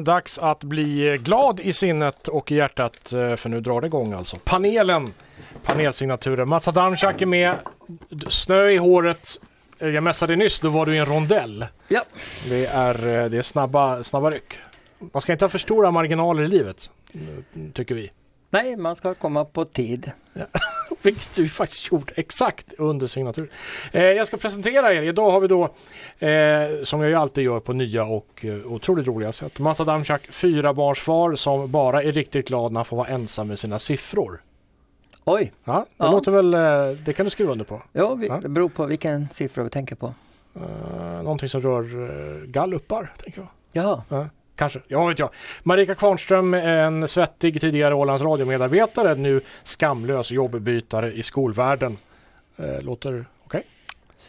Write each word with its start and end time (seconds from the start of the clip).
dags 0.00 0.38
att 0.38 0.64
bli 0.64 1.18
glad 1.22 1.60
i 1.60 1.72
sinnet 1.72 2.28
och 2.28 2.52
i 2.52 2.54
hjärtat 2.54 3.12
eh, 3.12 3.36
för 3.36 3.48
nu 3.48 3.60
drar 3.60 3.80
det 3.80 3.86
igång 3.86 4.12
alltså. 4.12 4.36
Panelen, 4.44 5.12
panelsignaturer. 5.64 6.44
Mats 6.44 6.68
Adamczak 6.68 7.22
är 7.22 7.26
med, 7.26 7.54
snö 8.28 8.68
i 8.68 8.76
håret. 8.76 9.40
Eh, 9.78 9.88
Jag 9.88 10.02
messade 10.02 10.36
nyss, 10.36 10.60
då 10.60 10.68
var 10.68 10.86
du 10.86 10.94
i 10.94 10.98
en 10.98 11.06
rondell. 11.06 11.66
Ja. 11.88 12.02
Det 12.48 12.66
är, 12.66 12.94
eh, 13.24 13.30
det 13.30 13.38
är 13.38 13.42
snabba, 13.42 14.02
snabba 14.02 14.30
ryck. 14.30 14.54
Man 15.12 15.22
ska 15.22 15.32
inte 15.32 15.44
ha 15.44 15.50
för 15.50 15.58
stora 15.58 15.90
marginaler 15.90 16.42
i 16.42 16.48
livet, 16.48 16.90
tycker 17.72 17.94
vi. 17.94 18.10
Nej, 18.50 18.76
man 18.76 18.96
ska 18.96 19.14
komma 19.14 19.44
på 19.44 19.64
tid. 19.64 20.12
Vilket 21.04 21.36
du 21.36 21.48
faktiskt 21.48 21.92
gjort 21.92 22.12
exakt 22.16 22.66
under 22.78 23.06
signatur. 23.06 23.50
Eh, 23.92 24.02
jag 24.04 24.26
ska 24.26 24.36
presentera 24.36 24.92
er. 24.94 25.02
Idag 25.02 25.30
har 25.30 25.40
vi 25.40 25.48
då, 25.48 25.62
eh, 26.26 26.82
som 26.82 27.00
jag 27.00 27.10
ju 27.10 27.14
alltid 27.16 27.44
gör 27.44 27.60
på 27.60 27.72
nya 27.72 28.04
och 28.04 28.44
eh, 28.44 28.72
otroligt 28.72 29.06
roliga 29.06 29.32
sätt, 29.32 29.58
Mats 29.58 29.80
Adamczak, 29.80 30.26
fyrabarnsfar 30.30 31.34
som 31.34 31.70
bara 31.70 32.02
är 32.02 32.12
riktigt 32.12 32.48
glad 32.48 32.72
när 32.72 32.78
han 32.78 32.84
får 32.84 32.96
vara 32.96 33.08
ensam 33.08 33.48
med 33.48 33.58
sina 33.58 33.78
siffror. 33.78 34.42
Oj, 35.24 35.52
Ja, 35.64 35.86
det 35.98 36.04
Ja. 36.04 36.10
låter 36.10 36.32
väl, 36.32 36.54
eh, 36.54 36.96
det 37.04 37.12
kan 37.12 37.24
du 37.26 37.30
skriva 37.30 37.52
under 37.52 37.64
på. 37.64 37.82
ja, 37.92 38.14
vi, 38.14 38.26
Ja. 38.26 38.38
det 38.42 38.48
beror 38.48 38.68
på 38.68 38.86
vilken 38.86 39.28
siffra 39.28 39.64
vi 39.64 39.70
tänker 39.70 39.94
på. 39.96 40.14
Eh, 40.56 41.22
någonting 41.22 41.48
som 41.48 41.60
rör 41.62 41.82
eh, 42.42 42.46
galluppar, 42.46 43.12
tänker 43.22 43.40
jag. 43.40 43.48
Jaha, 43.72 44.28
Kanske, 44.56 44.80
jag 44.88 45.08
vet 45.08 45.18
jag. 45.18 45.30
Marika 45.62 45.94
Kvarnström, 45.94 46.54
en 46.54 47.08
svettig 47.08 47.60
tidigare 47.60 47.94
Ålands 47.94 48.22
radiomedarbetare, 48.22 49.14
nu 49.14 49.40
skamlös 49.62 50.30
jobbbytare 50.30 51.12
i 51.12 51.22
skolvärlden. 51.22 51.96
Eh, 52.56 52.80
låter 52.82 53.26
okej? 53.44 53.62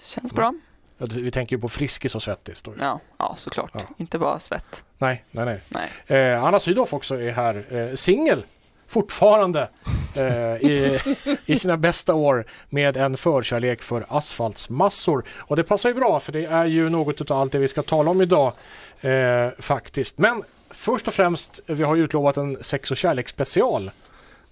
Känns 0.03 0.33
bra. 0.33 0.53
Vi 0.97 1.31
tänker 1.31 1.55
ju 1.55 1.61
på 1.61 1.69
Friskis 1.69 2.16
och 2.16 2.23
Svettis. 2.23 2.61
Då. 2.61 2.73
Ja, 2.80 2.99
ja 3.17 3.33
såklart. 3.38 3.72
Ja. 3.73 3.81
Inte 3.97 4.17
bara 4.19 4.39
svett. 4.39 4.83
Nej, 4.97 5.23
nej, 5.31 5.45
nej. 5.45 5.89
Nej. 6.08 6.31
Eh, 6.33 6.44
Anna 6.44 6.59
Sydow 6.59 6.88
också 6.92 7.21
är 7.21 7.31
här, 7.31 7.64
eh, 7.69 7.95
singel 7.95 8.44
fortfarande 8.88 9.69
eh, 10.16 10.69
i, 10.69 11.00
i 11.45 11.58
sina 11.58 11.78
bästa 11.78 12.14
år 12.14 12.45
med 12.69 12.97
en 12.97 13.17
förkärlek 13.17 13.81
för 13.81 14.05
asfaltsmassor. 14.09 15.23
Och 15.39 15.55
det 15.55 15.64
passar 15.64 15.89
ju 15.89 15.95
bra 15.95 16.19
för 16.19 16.31
det 16.31 16.45
är 16.45 16.66
ju 16.66 16.89
något 16.89 17.31
av 17.31 17.38
allt 17.38 17.52
det 17.52 17.58
vi 17.59 17.67
ska 17.67 17.81
tala 17.81 18.11
om 18.11 18.22
idag 18.22 18.53
eh, 19.02 19.50
faktiskt. 19.59 20.17
Men 20.17 20.44
först 20.69 21.08
och 21.08 21.14
främst, 21.14 21.61
vi 21.66 21.83
har 21.83 21.95
ju 21.95 22.03
utlovat 22.03 22.38
en 22.38 22.64
sex 22.64 22.92
och 22.92 22.97
kärleksspecial. 22.97 23.92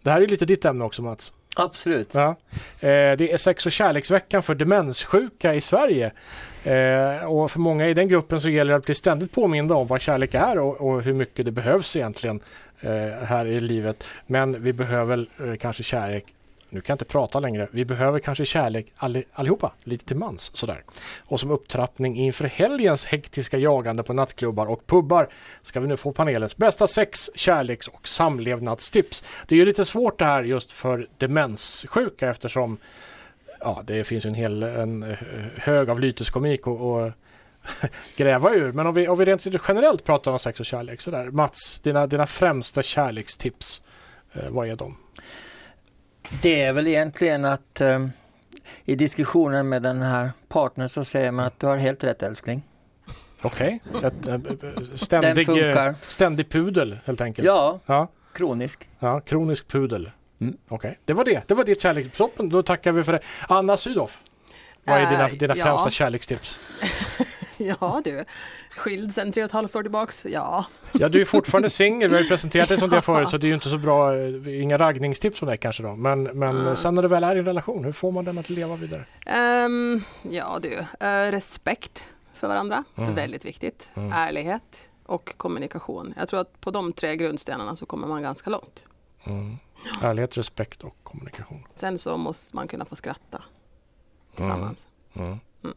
Det 0.02 0.09
här 0.12 0.22
är 0.22 0.28
lite 0.28 0.45
ditt 0.45 0.66
ämne 0.66 0.86
också 0.86 1.02
Mats. 1.02 1.34
absolut. 1.56 2.14
Ja. 2.14 2.36
Eh, 2.80 3.18
det 3.18 3.31
är 3.34 3.38
sex 3.38 3.66
och 3.66 3.72
kärleksveckan 3.72 4.44
för 4.44 4.56
demenssjuka 4.56 5.53
i 5.53 5.62
Sverige. 5.62 6.12
Eh, 6.64 7.25
och 7.25 7.52
för 7.52 7.59
många 7.59 7.88
i 7.88 7.94
den 7.94 8.08
gruppen 8.08 8.42
så 8.42 8.50
gäller 8.50 8.72
det 8.72 8.78
att 8.78 8.86
bli 8.86 8.95
ständigt 8.95 9.31
påminda 9.31 9.75
om 9.75 9.88
vad 9.88 10.02
kärlek 10.02 10.34
är 10.34 10.59
och, 10.59 10.81
och 10.81 11.02
hur 11.02 11.14
mycket 11.14 11.45
det 11.45 11.52
behövs 11.52 11.95
egentligen 11.95 12.40
Eh, 12.84 13.26
här 13.26 13.45
i 13.45 13.59
livet. 13.59 14.03
Men 14.28 14.64
vi 14.64 14.73
behöver 14.73 15.28
eh, 15.39 15.56
kanske 15.56 15.84
kärlek 15.84 16.26
nu 16.70 16.81
kan 16.81 16.94
jag 16.94 16.95
inte 16.95 17.06
prata 17.06 17.40
längre. 17.40 17.67
Vi 17.72 17.86
behöver 17.86 18.20
kanske 18.20 18.45
kärlek 18.45 18.92
all, 18.95 19.23
allihopa, 19.34 19.72
lite 19.84 20.06
till 20.06 20.16
mans 20.16 20.58
sådär. 20.58 20.84
Och 21.20 21.40
som 21.40 21.52
upptrappning 21.52 22.17
inför 22.17 22.45
helgens 22.45 23.06
hektiska 23.06 23.58
jagande 23.58 24.03
på 24.03 24.14
nattklubbar 24.14 24.67
och 24.67 24.88
pubbar 24.88 25.30
ska 25.62 25.80
vi 25.80 25.88
nu 25.88 25.98
få 25.98 26.12
panelens 26.12 26.58
bästa 26.58 26.88
sex, 26.88 27.30
kärleks 27.36 27.88
och 27.88 28.08
samlevnadstips. 28.08 29.23
Det 29.47 29.56
är 29.56 29.59
ju 29.59 29.66
lite 29.66 29.86
svårt 29.86 30.20
det 30.20 30.25
här 30.25 30.44
just 30.44 30.72
för 30.72 31.08
demenssjuka 31.18 32.30
eftersom 32.30 32.78
ja, 33.59 33.81
det 33.86 34.03
finns 34.03 34.25
ju 34.25 34.28
en 34.28 34.34
hel 34.34 34.64
en 34.64 35.03
eh, 35.03 35.18
hög 35.58 35.90
av 35.90 36.00
lyteskomik 36.00 36.68
och, 36.68 36.91
och 36.91 37.12
gräva 38.18 38.53
ur. 38.53 38.72
Men 38.74 38.88
om 38.88 38.94
vi, 38.94 39.07
om 39.07 39.18
vi 39.18 39.25
rent 39.25 39.46
generellt 39.68 40.03
pratar 40.03 40.31
om 40.31 40.40
sex 40.40 40.59
och 40.59 40.66
kärlek 40.66 41.01
sådär. 41.01 41.31
Mats, 41.31 41.79
dina, 41.79 42.07
dina 42.07 42.28
främsta 42.28 42.84
kärlekstips, 42.84 43.84
eh, 44.34 44.50
vad 44.50 44.68
är 44.68 44.75
de? 44.75 44.97
Det 46.41 46.62
är 46.62 46.74
väl 46.74 46.88
egentligen 46.88 47.46
att 47.46 47.81
eh, 47.81 48.07
i 48.85 48.96
diskussionen 48.96 49.69
med 49.69 49.81
den 49.81 50.01
här 50.01 50.31
partnern 50.47 50.90
så 50.90 51.03
säger 51.03 51.31
man 51.31 51.46
att 51.46 51.59
du 51.59 51.68
har 51.68 51.78
helt 51.78 52.03
rätt 52.03 52.24
älskling. 52.24 52.63
Okej, 53.41 53.80
ett 54.03 54.28
eh, 54.28 54.40
ständig, 54.95 55.75
eh, 55.75 55.94
ständig 56.01 56.50
pudel 56.50 56.97
helt 57.06 57.22
enkelt. 57.22 57.45
Ja, 57.45 57.80
Ja, 57.85 58.07
kronisk. 58.34 58.90
ja 59.00 59.19
kronisk 59.19 59.68
pudel. 59.68 60.12
Mm. 60.41 60.57
Okej, 60.68 61.00
det 61.06 61.13
var 61.13 61.25
det. 61.25 61.47
Det 61.47 61.53
var 61.53 61.63
ditt 61.63 61.81
kärlekstips. 61.81 62.31
Då 62.38 62.63
tackar 62.63 62.91
vi 62.91 63.03
för 63.03 63.12
det. 63.12 63.19
Anna 63.47 63.78
Sydow, 63.78 64.12
vad 64.83 64.95
är 64.95 65.09
dina, 65.09 65.27
Eh, 65.29 65.33
dina 65.33 65.55
ja. 65.55 65.63
främsta 65.66 65.89
kärlekstips? 65.89 66.59
Ja 67.57 68.01
du, 68.03 68.23
skild 68.69 69.16
sen 69.16 69.31
tre 69.31 69.44
och 69.44 69.45
ett 69.47 69.51
halvt 69.51 69.75
år 69.75 69.81
tillbaks. 69.83 70.25
Ja, 70.25 70.66
Ja, 70.91 71.09
du 71.09 71.21
är 71.21 71.25
fortfarande 71.25 71.69
singel. 71.79 72.09
Vi 72.09 72.16
har 72.16 72.21
ju 72.23 72.27
presenterat 72.29 72.69
dig 72.69 72.77
som 72.79 72.89
det 72.89 73.01
förut 73.01 73.29
så 73.29 73.38
det 73.38 73.45
är 73.45 73.47
ju 73.47 73.53
inte 73.53 73.69
så 73.69 73.77
bra. 73.77 74.16
eh, 74.16 74.61
Inga 74.61 74.77
raggningstips 74.77 75.39
från 75.39 75.47
dig 75.49 75.57
kanske 75.57 75.83
då. 75.83 75.95
Men, 75.95 76.23
men 76.23 76.57
Mm. 76.61 76.75
sen 76.75 76.95
när 76.95 77.01
du 77.01 77.07
väl 77.07 77.23
är 77.23 77.35
i 77.35 77.39
en 77.39 77.45
relation, 77.45 77.83
hur 77.85 77.91
får 77.91 78.11
man 78.11 78.25
den 78.25 78.38
att 78.38 78.49
leva 78.49 78.75
vidare? 78.75 79.05
Ehm, 79.25 80.01
ja 80.31 80.59
du, 80.61 80.73
eh, 81.07 81.31
respekt 81.31 82.03
för 82.33 82.47
varandra, 82.47 82.83
Mm. 82.97 83.15
väldigt 83.15 83.45
viktigt. 83.45 83.89
Mm. 83.94 84.11
Ärlighet 84.13 84.88
och 85.05 85.33
kommunikation. 85.38 86.13
Jag 86.17 86.29
tror 86.29 86.39
att 86.39 86.61
på 86.61 86.71
de 86.71 86.94
tre 86.94 87.15
grundstenarna 87.15 87.75
så 87.75 87.85
kommer 87.85 88.07
man 88.07 88.21
ganska 88.21 88.50
långt. 88.50 88.83
Mm. 89.25 89.57
Ärlighet, 90.01 90.38
respekt 90.38 90.83
och 90.83 90.95
kommunikation. 91.03 91.63
Sen 91.75 91.97
så 91.97 92.17
måste 92.17 92.55
man 92.55 92.67
kunna 92.67 92.85
få 92.85 92.95
skratta 92.95 93.44
tillsammans. 94.35 94.88
Mm. 95.13 95.27
Mm. 95.63 95.75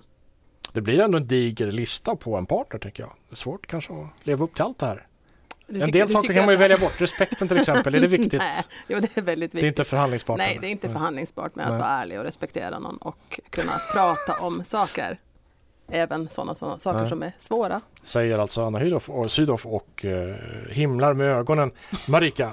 Det 0.72 0.80
blir 0.80 1.00
ändå 1.00 1.18
en 1.18 1.26
diger 1.26 1.72
lista 1.72 2.16
på 2.16 2.36
en 2.36 2.46
partner 2.46 2.78
tänker 2.80 3.02
jag. 3.02 3.12
Det 3.28 3.34
är 3.34 3.36
svårt 3.36 3.66
kanske 3.66 3.92
att 3.92 4.26
leva 4.26 4.44
upp 4.44 4.54
till 4.54 4.64
allt 4.64 4.78
det 4.78 4.86
här. 4.86 5.06
Du 5.68 5.80
en 5.80 5.86
tycker- 5.86 5.98
del 5.98 6.08
saker 6.08 6.22
tycker 6.28 6.34
kan 6.34 6.44
man 6.44 6.52
ju 6.52 6.54
att- 6.56 6.60
välja 6.60 6.76
bort. 6.76 7.00
Respekten 7.00 7.48
till 7.48 7.56
exempel, 7.58 7.94
är 7.94 8.00
det 8.00 8.06
viktigt? 8.18 8.40
Nej, 8.40 8.62
jo 8.88 9.00
det 9.00 9.16
är 9.16 9.22
väldigt 9.22 9.52
Det 9.52 9.58
är 9.58 9.62
viktigt. 9.62 9.78
inte 9.78 9.84
förhandlingsbart. 9.90 10.38
Nej, 10.38 10.58
det 10.60 10.66
är 10.66 10.70
inte 10.70 10.88
förhandlingsbart 10.88 11.54
med 11.54 11.64
att 11.66 11.72
Nej. 11.72 11.80
vara 11.80 11.90
ärlig 11.90 12.18
och 12.18 12.24
respektera 12.24 12.78
någon 12.78 12.96
och 12.96 13.40
kunna 13.50 13.72
prata 13.92 14.44
om 14.46 14.64
saker. 14.64 15.20
Även 15.88 16.28
sådana, 16.28 16.54
sådana 16.54 16.78
saker 16.78 17.00
Nej. 17.00 17.08
som 17.08 17.22
är 17.22 17.32
svåra. 17.38 17.80
Säger 18.04 18.38
alltså 18.38 18.64
Anna 18.66 18.78
Hydow 18.78 19.02
och 19.06 19.30
Sydow 19.30 19.60
och 19.64 20.04
eh, 20.04 20.34
himlar 20.70 21.14
med 21.14 21.26
ögonen. 21.26 21.70
Marika, 22.08 22.52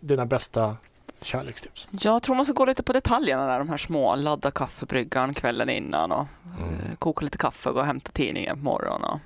dina 0.00 0.26
bästa 0.26 0.76
kärlekstips? 1.22 1.88
Jag 1.90 2.22
tror 2.22 2.36
man 2.36 2.44
ska 2.44 2.54
gå 2.54 2.64
lite 2.64 2.82
på 2.82 2.92
detaljerna 2.92 3.46
där, 3.46 3.58
de 3.58 3.68
här 3.68 3.76
små. 3.76 4.16
Ladda 4.16 4.50
kaffebryggaren 4.50 5.34
kvällen 5.34 5.68
innan 5.70 6.12
och 6.12 6.26
eh, 6.60 6.94
koka 6.98 7.24
lite 7.24 7.38
kaffe 7.38 7.68
och 7.68 7.74
gå 7.74 7.80
och 7.80 7.86
hämta 7.86 8.12
tidningen 8.12 8.56
på 8.56 8.64
morgonen 8.64 9.02
och 9.04 9.20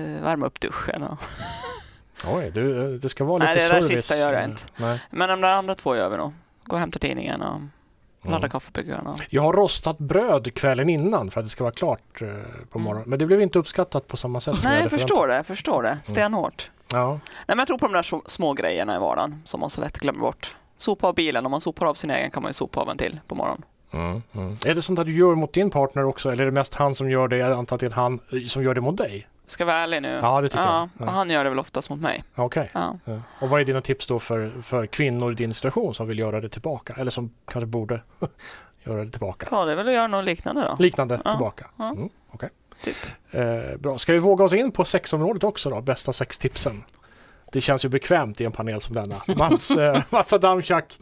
eh, 0.00 0.22
värma 0.22 0.46
upp 0.46 0.60
duschen. 0.60 1.02
Och. 1.02 1.18
Oj, 2.34 2.50
du, 2.54 2.84
eh, 2.84 3.00
det 3.00 3.08
ska 3.08 3.24
vara 3.24 3.38
lite 3.38 3.46
Nej, 3.46 3.68
det 3.68 3.74
där 3.74 3.82
service. 3.82 4.00
sista 4.00 4.16
gör 4.16 4.32
jag 4.32 4.44
inte. 4.44 4.62
Nej. 4.76 5.00
Men 5.10 5.28
de 5.28 5.40
där 5.40 5.50
andra 5.52 5.74
två 5.74 5.96
gör 5.96 6.08
vi 6.08 6.16
nog. 6.16 6.32
Gå 6.64 6.76
och 6.76 6.80
hämta 6.80 6.98
tidningen 6.98 7.42
och 7.42 7.60
ladda 8.22 8.36
Mm. 8.36 8.50
kaffebryggaren. 8.50 9.06
Och. 9.06 9.20
Jag 9.30 9.42
har 9.42 9.52
rostat 9.52 9.98
bröd 9.98 10.54
kvällen 10.54 10.88
innan 10.88 11.30
för 11.30 11.40
att 11.40 11.46
det 11.46 11.50
ska 11.50 11.64
vara 11.64 11.74
klart 11.74 12.22
på 12.70 12.78
morgonen. 12.78 13.08
Men 13.10 13.18
det 13.18 13.26
blev 13.26 13.40
inte 13.42 13.58
uppskattat 13.58 14.08
på 14.08 14.16
samma 14.16 14.40
sätt. 14.40 14.54
Mm. 14.54 14.62
Nej, 14.64 14.72
hade 14.72 14.82
jag 14.84 14.90
förstår 14.90 15.26
det. 15.28 15.34
Jag 15.34 15.46
förstår 15.46 15.82
det. 15.82 15.98
Stenhårt. 16.04 16.70
förväntat. 16.90 17.20
Nej, 17.26 17.44
men 17.46 17.58
jag 17.58 17.66
tror 17.66 17.78
på 17.78 17.86
de 17.86 17.92
där 17.92 18.02
små, 18.02 18.22
små 18.26 18.52
grejerna 18.52 18.96
i 18.96 18.98
vardagen 18.98 19.42
som 19.44 19.60
man 19.60 19.70
så 19.70 19.80
lätt 19.80 19.98
glömmer 19.98 20.20
bort. 20.20 20.56
Sopa 20.76 21.06
av 21.06 21.14
bilen. 21.14 21.44
Om 21.44 21.50
man 21.50 21.60
sopar 21.60 21.86
av 21.86 21.94
sin 21.94 22.10
egen 22.10 22.30
kan 22.30 22.42
man 22.42 22.48
ju 22.50 22.54
sopa 22.54 22.80
av 22.80 22.90
en 22.90 22.98
till 22.98 23.20
på 23.28 23.34
morgonen. 23.34 23.62
Mm, 23.92 24.22
mm. 24.32 24.56
Är 24.64 24.74
det 24.74 24.82
sånt 24.82 24.98
att 24.98 25.06
du 25.06 25.16
gör 25.16 25.34
mot 25.34 25.52
din 25.52 25.70
partner 25.70 26.04
också 26.04 26.32
eller 26.32 26.42
är 26.42 26.46
det 26.46 26.52
mest 26.52 26.74
han 26.74 26.94
som 26.94 27.10
gör 27.10 27.28
det? 27.28 27.36
Jag 27.36 27.52
antar 27.52 27.76
att 27.76 27.80
det 27.80 27.86
är 27.86 27.90
han 27.90 28.20
eh, 28.32 28.44
som 28.46 28.62
gör 28.62 28.74
det 28.74 28.80
mot 28.80 28.96
dig? 28.96 29.28
Ska 29.46 29.62
jag 29.62 29.66
vara 29.66 29.76
ärlig 29.76 30.02
nu? 30.02 30.18
Ja, 30.22 30.40
det 30.40 30.48
tycker 30.48 30.64
ja, 30.64 30.78
jag. 30.78 31.06
Ja. 31.06 31.10
och 31.10 31.12
Han 31.12 31.30
gör 31.30 31.44
det 31.44 31.50
väl 31.50 31.58
oftast 31.58 31.90
mot 31.90 32.00
mig. 32.00 32.24
Okej. 32.34 32.70
Ja. 32.74 32.98
Ja. 33.04 33.20
Och 33.40 33.48
vad 33.48 33.60
är 33.60 33.64
dina 33.64 33.80
tips 33.80 34.06
då 34.06 34.20
för, 34.20 34.50
för 34.62 34.86
kvinnor 34.86 35.32
i 35.32 35.34
din 35.34 35.54
situation 35.54 35.94
som 35.94 36.08
vill 36.08 36.18
göra 36.18 36.40
det 36.40 36.48
tillbaka? 36.48 36.94
Eller 36.98 37.10
som 37.10 37.30
kanske 37.46 37.66
borde 37.66 38.00
göra 38.84 39.04
det 39.04 39.10
tillbaka? 39.10 39.48
ja, 39.50 39.64
det 39.64 39.72
är 39.72 39.76
väl 39.76 39.88
att 39.88 39.94
göra 39.94 40.06
något 40.06 40.24
liknande 40.24 40.62
då. 40.62 40.82
Liknande 40.82 41.20
Ja. 41.24 41.30
tillbaka. 41.30 41.66
Ja. 41.76 41.90
Mm, 41.90 42.08
okej. 42.30 42.48
Typ. 42.84 42.96
Eh, 43.30 43.76
bra. 43.78 43.98
Ska 43.98 44.12
vi 44.12 44.18
våga 44.18 44.44
oss 44.44 44.52
in 44.52 44.72
på 44.72 44.84
sexområdet 44.84 45.44
också 45.44 45.70
då? 45.70 45.80
Bästa 45.80 46.12
sextipsen. 46.12 46.84
Det 47.54 47.60
känns 47.60 47.84
ju 47.84 47.88
bekvämt 47.88 48.40
i 48.40 48.44
en 48.44 48.52
panel 48.52 48.80
som 48.80 48.94
denna. 48.94 49.16
Mats, 49.36 49.70
eh, 49.76 50.02
Mats 50.10 50.32
Adamczak, 50.32 50.98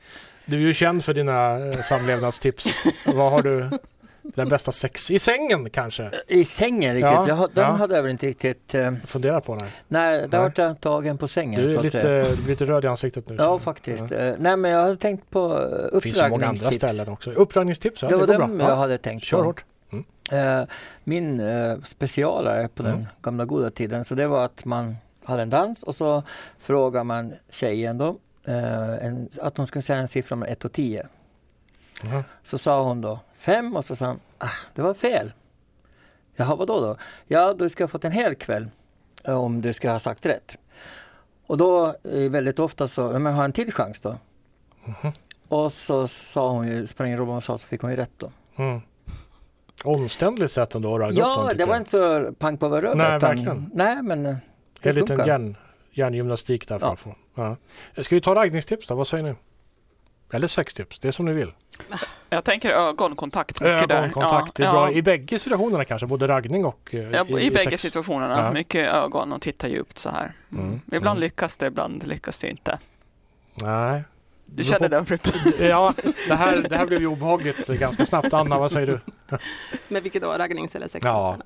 du 0.46 0.56
är 0.56 0.60
ju 0.60 0.74
känd 0.74 1.04
för 1.04 1.14
dina 1.14 1.58
eh, 1.66 1.72
samlevnadstips. 1.82 2.84
Vad 3.06 3.32
har 3.32 3.42
du? 3.42 3.70
Den 4.22 4.48
bästa 4.48 4.72
sex 4.72 5.10
i 5.10 5.18
sängen 5.18 5.70
kanske? 5.70 6.10
I 6.28 6.44
sängen 6.44 6.94
riktigt, 6.94 7.12
Ja, 7.12 7.28
jag, 7.28 7.38
den 7.54 7.64
ja. 7.64 7.70
hade 7.72 7.96
jag 7.96 8.02
väl 8.02 8.12
inte 8.12 8.26
riktigt... 8.26 8.74
Eh, 8.74 8.92
Fundera 9.06 9.40
på 9.40 9.54
det. 9.56 9.66
nej, 9.88 10.18
där 10.20 10.28
Nej. 10.28 10.40
vart 10.40 10.58
jag 10.58 10.80
tagen 10.80 11.18
på 11.18 11.28
sängen 11.28 11.62
Du 11.62 11.74
är 11.78 11.82
lite, 11.82 12.22
du 12.30 12.36
blir 12.36 12.46
lite 12.48 12.64
röd 12.64 12.84
i 12.84 12.88
ansiktet 12.88 13.28
nu. 13.28 13.36
Ja, 13.38 13.58
faktiskt. 13.58 14.12
Eh, 14.12 14.32
nej, 14.38 14.56
men 14.56 14.70
jag 14.70 14.82
hade 14.82 14.96
tänkt 14.96 15.30
på 15.30 15.58
eh, 15.58 15.94
Det 15.94 16.00
finns 16.00 16.16
så 16.16 16.28
många 16.28 16.46
andra 16.46 16.70
ställen 16.72 17.08
också. 17.08 17.30
Uppraggningstips, 17.30 18.02
ja, 18.02 18.08
Det 18.08 18.14
det, 18.14 18.18
var 18.20 18.26
går 18.26 18.38
dem 18.38 18.58
bra. 18.58 18.66
jag 18.66 18.72
Ja, 18.72 18.76
hade 18.80 18.98
tänkt 18.98 19.24
kör 19.24 19.38
på. 19.38 19.44
hårt. 19.44 19.64
Eh, 20.32 20.62
min 21.04 21.40
eh, 21.40 21.78
specialare 21.84 22.68
på 22.74 22.82
den 22.82 22.92
Mm. 22.94 23.06
gamla 23.22 23.44
goda 23.44 23.70
tiden, 23.70 24.04
så 24.04 24.14
det 24.14 24.26
var 24.26 24.44
att 24.44 24.64
man 24.64 24.96
hade 25.24 25.42
en 25.42 25.50
dans 25.50 25.82
och 25.82 25.94
så 25.94 26.22
frågar 26.58 27.04
man 27.04 27.34
tjejen 27.48 27.98
då 27.98 28.16
eh, 28.44 29.06
en, 29.06 29.28
att 29.42 29.56
hon 29.56 29.66
skulle 29.66 29.82
säga 29.82 29.98
en 29.98 30.08
siffra 30.08 30.36
mellan 30.36 30.52
1 30.52 30.64
och 30.64 30.72
10. 30.72 31.06
Mhm. 32.02 32.22
Så 32.42 32.58
sa 32.58 32.82
hon 32.82 33.00
då 33.00 33.18
5 33.36 33.76
och 33.76 33.84
så 33.84 33.96
sa 33.96 34.06
hon, 34.06 34.20
ah, 34.38 34.48
det 34.74 34.82
var 34.82 34.94
fel. 34.94 35.32
Jaha, 36.36 36.56
vadå 36.56 36.80
då? 36.80 36.96
Ja, 37.26 37.54
du 37.54 37.68
ska 37.68 37.84
ha 37.84 37.88
fått 37.88 38.04
en 38.04 38.12
hel 38.12 38.34
kväll 38.34 38.68
eh, 39.24 39.34
om 39.34 39.62
du 39.62 39.72
ska 39.72 39.90
ha 39.90 39.98
sagt 39.98 40.26
rätt. 40.26 40.56
Och 41.46 41.56
då 41.56 41.86
eh, 41.86 42.30
väldigt 42.30 42.58
ofta 42.58 42.88
så, 42.88 43.18
men 43.18 43.34
har 43.34 43.44
en 43.44 43.52
till 43.52 43.72
chans 43.72 44.00
då. 44.00 44.16
Mhm. 44.84 45.12
Och 45.48 45.72
så 45.72 46.08
sa 46.08 46.50
hon 46.50 46.66
ju, 46.68 46.86
roll 46.98 47.26
vad 47.26 47.28
hon 47.34 47.42
sa 47.42 47.58
så 47.58 47.66
fick 47.66 47.80
hon 47.82 47.90
ju 47.90 47.96
rätt 47.96 48.18
då. 48.18 48.32
Mm. 48.56 48.80
Omständligt 49.84 50.52
sätt 50.52 50.74
ändå 50.74 50.94
att 50.94 51.00
ragga 51.00 51.12
upp 51.12 51.18
Ja, 51.18 51.42
tycker 51.42 51.58
det 51.58 51.64
var 51.64 51.74
jag. 51.74 51.80
inte 51.80 51.90
så 51.90 52.32
pang 52.38 52.58
på 52.58 52.68
röret. 52.68 52.96
Nej, 52.96 53.18
verkligen. 53.18 53.70
Nej, 53.74 54.02
men 54.02 54.26
eh, 54.26 54.36
Det 54.82 54.88
är 54.88 54.92
det 54.94 55.00
lite 55.00 55.16
funkar. 55.16 55.26
järn, 55.26 55.56
järngymnastik 55.90 56.68
där 56.68 56.78
Ja. 56.80 56.96
få. 56.96 57.14
Ja. 57.34 57.56
Ska 58.02 58.14
vi 58.14 58.20
ta 58.20 58.34
raggningstips 58.34 58.86
då? 58.86 58.94
Vad 58.94 59.06
säger 59.06 59.24
ni? 59.24 59.34
Eller 60.32 60.46
sextips, 60.48 60.98
det 60.98 61.08
är 61.08 61.12
som 61.12 61.26
ni 61.26 61.32
vill. 61.32 61.52
Jag 62.30 62.44
tänker 62.44 62.70
ögonkontakt. 62.70 63.60
där. 63.60 63.96
Ögonkontakt 63.96 64.58
ja, 64.58 64.66
är 64.66 64.72
bra 64.72 64.90
ja. 64.90 64.96
i 64.96 65.02
bägge 65.02 65.38
situationerna 65.38 65.84
kanske, 65.84 66.06
både 66.06 66.28
raggning 66.28 66.64
och 66.64 66.94
eh, 66.94 67.10
Ja, 67.10 67.26
I, 67.26 67.50
bägge 67.50 67.58
sex. 67.58 67.82
situationerna. 67.82 68.40
Ja. 68.40 68.52
Mycket 68.52 68.94
ögon 68.94 69.32
och 69.32 69.40
titta 69.42 69.68
djupt 69.68 69.98
så 69.98 70.10
här. 70.10 70.32
Mm. 70.52 70.64
Mm, 70.64 70.80
Ibland 70.86 71.16
mm. 71.16 71.20
lyckas 71.20 71.56
det, 71.56 71.66
ibland 71.66 72.06
lyckas 72.06 72.38
det 72.38 72.50
inte. 72.50 72.78
Nej. 73.54 74.02
Du 74.46 74.64
känner 74.64 74.88
det? 74.88 75.04
Frippe? 75.04 75.30
Ja, 75.60 75.94
det 76.28 76.34
här, 76.34 76.66
det 76.68 76.76
här 76.76 76.86
blev 76.86 77.00
ju 77.00 77.06
obehagligt 77.06 77.68
ganska 77.68 78.06
snabbt. 78.06 78.32
Anna, 78.34 78.58
vad 78.58 78.72
säger 78.72 78.86
du? 78.86 79.00
Med 79.88 80.02
vilket 80.02 80.22
då? 80.22 80.28
Raggnings 80.38 80.76
eller 80.76 80.86
sextips? 80.86 81.04
Ja. 81.04 81.36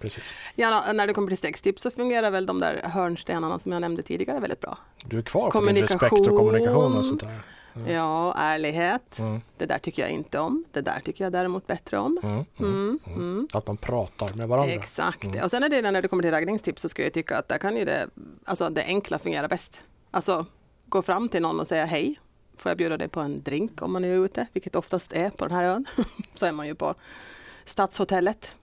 Precis. 0.00 0.34
Ja, 0.54 0.92
när 0.92 1.06
det 1.06 1.12
kommer 1.14 1.28
till 1.28 1.38
sextips 1.38 1.82
så 1.82 1.90
fungerar 1.90 2.30
väl 2.30 2.46
de 2.46 2.60
där 2.60 2.80
hörnstenarna 2.84 3.58
som 3.58 3.72
jag 3.72 3.80
nämnde 3.80 4.02
tidigare 4.02 4.40
väldigt 4.40 4.60
bra. 4.60 4.78
Du 5.06 5.18
är 5.18 5.22
kvar 5.22 5.50
på 5.50 5.60
din 5.60 5.76
respekt 5.76 6.12
och 6.12 6.36
kommunikation 6.36 6.96
och 6.96 7.04
sånt 7.04 7.20
där. 7.20 7.38
Mm. 7.74 7.92
Ja, 7.94 8.34
ärlighet. 8.36 9.18
Mm, 9.18 9.40
Det 9.56 9.66
där 9.66 9.78
tycker 9.78 10.02
jag 10.02 10.10
inte 10.10 10.38
om. 10.38 10.64
Det 10.72 10.80
där 10.80 11.00
tycker 11.04 11.24
jag 11.24 11.32
däremot 11.32 11.66
bättre 11.66 11.98
om. 11.98 12.18
mm, 12.22 12.44
mm. 12.58 12.98
Mm, 13.06 13.16
mm. 13.16 13.48
Att 13.52 13.66
man 13.66 13.76
pratar 13.76 14.34
med 14.34 14.48
varandra. 14.48 14.72
Exakt. 14.74 15.42
Och 15.42 15.50
sen 15.50 15.62
är 15.62 15.68
det 15.68 15.90
när 15.90 16.02
det 16.02 16.08
kommer 16.08 16.22
till 16.22 16.30
raggningstips 16.32 16.82
så 16.82 16.88
skulle 16.88 17.06
jag 17.06 17.12
tycka 17.14 17.38
att 17.38 17.48
där 17.48 17.58
kan 17.58 17.76
ju 17.76 17.84
det, 17.84 18.08
alltså 18.44 18.70
det 18.70 18.84
enkla 18.84 19.18
fungera 19.18 19.48
bäst. 19.48 19.80
Alltså 20.10 20.46
gå 20.86 21.02
fram 21.02 21.28
till 21.28 21.42
någon 21.42 21.60
och 21.60 21.68
säga 21.68 21.84
hej. 21.84 22.20
Får 22.56 22.70
jag 22.70 22.78
bjuda 22.78 22.96
dig 22.96 23.08
på 23.08 23.20
en 23.20 23.42
drink 23.42 23.82
om 23.82 23.92
man 23.92 24.04
är 24.04 24.24
ute, 24.24 24.46
vilket 24.52 24.76
oftast 24.76 25.12
är 25.12 25.30
på 25.30 25.46
den 25.46 25.56
här 25.56 25.64
ön. 25.64 25.84
så 26.34 26.46
är 26.46 26.52
man 26.52 26.66
ju 26.66 26.74
på 26.74 26.94
Stadshotellet. 27.64 28.56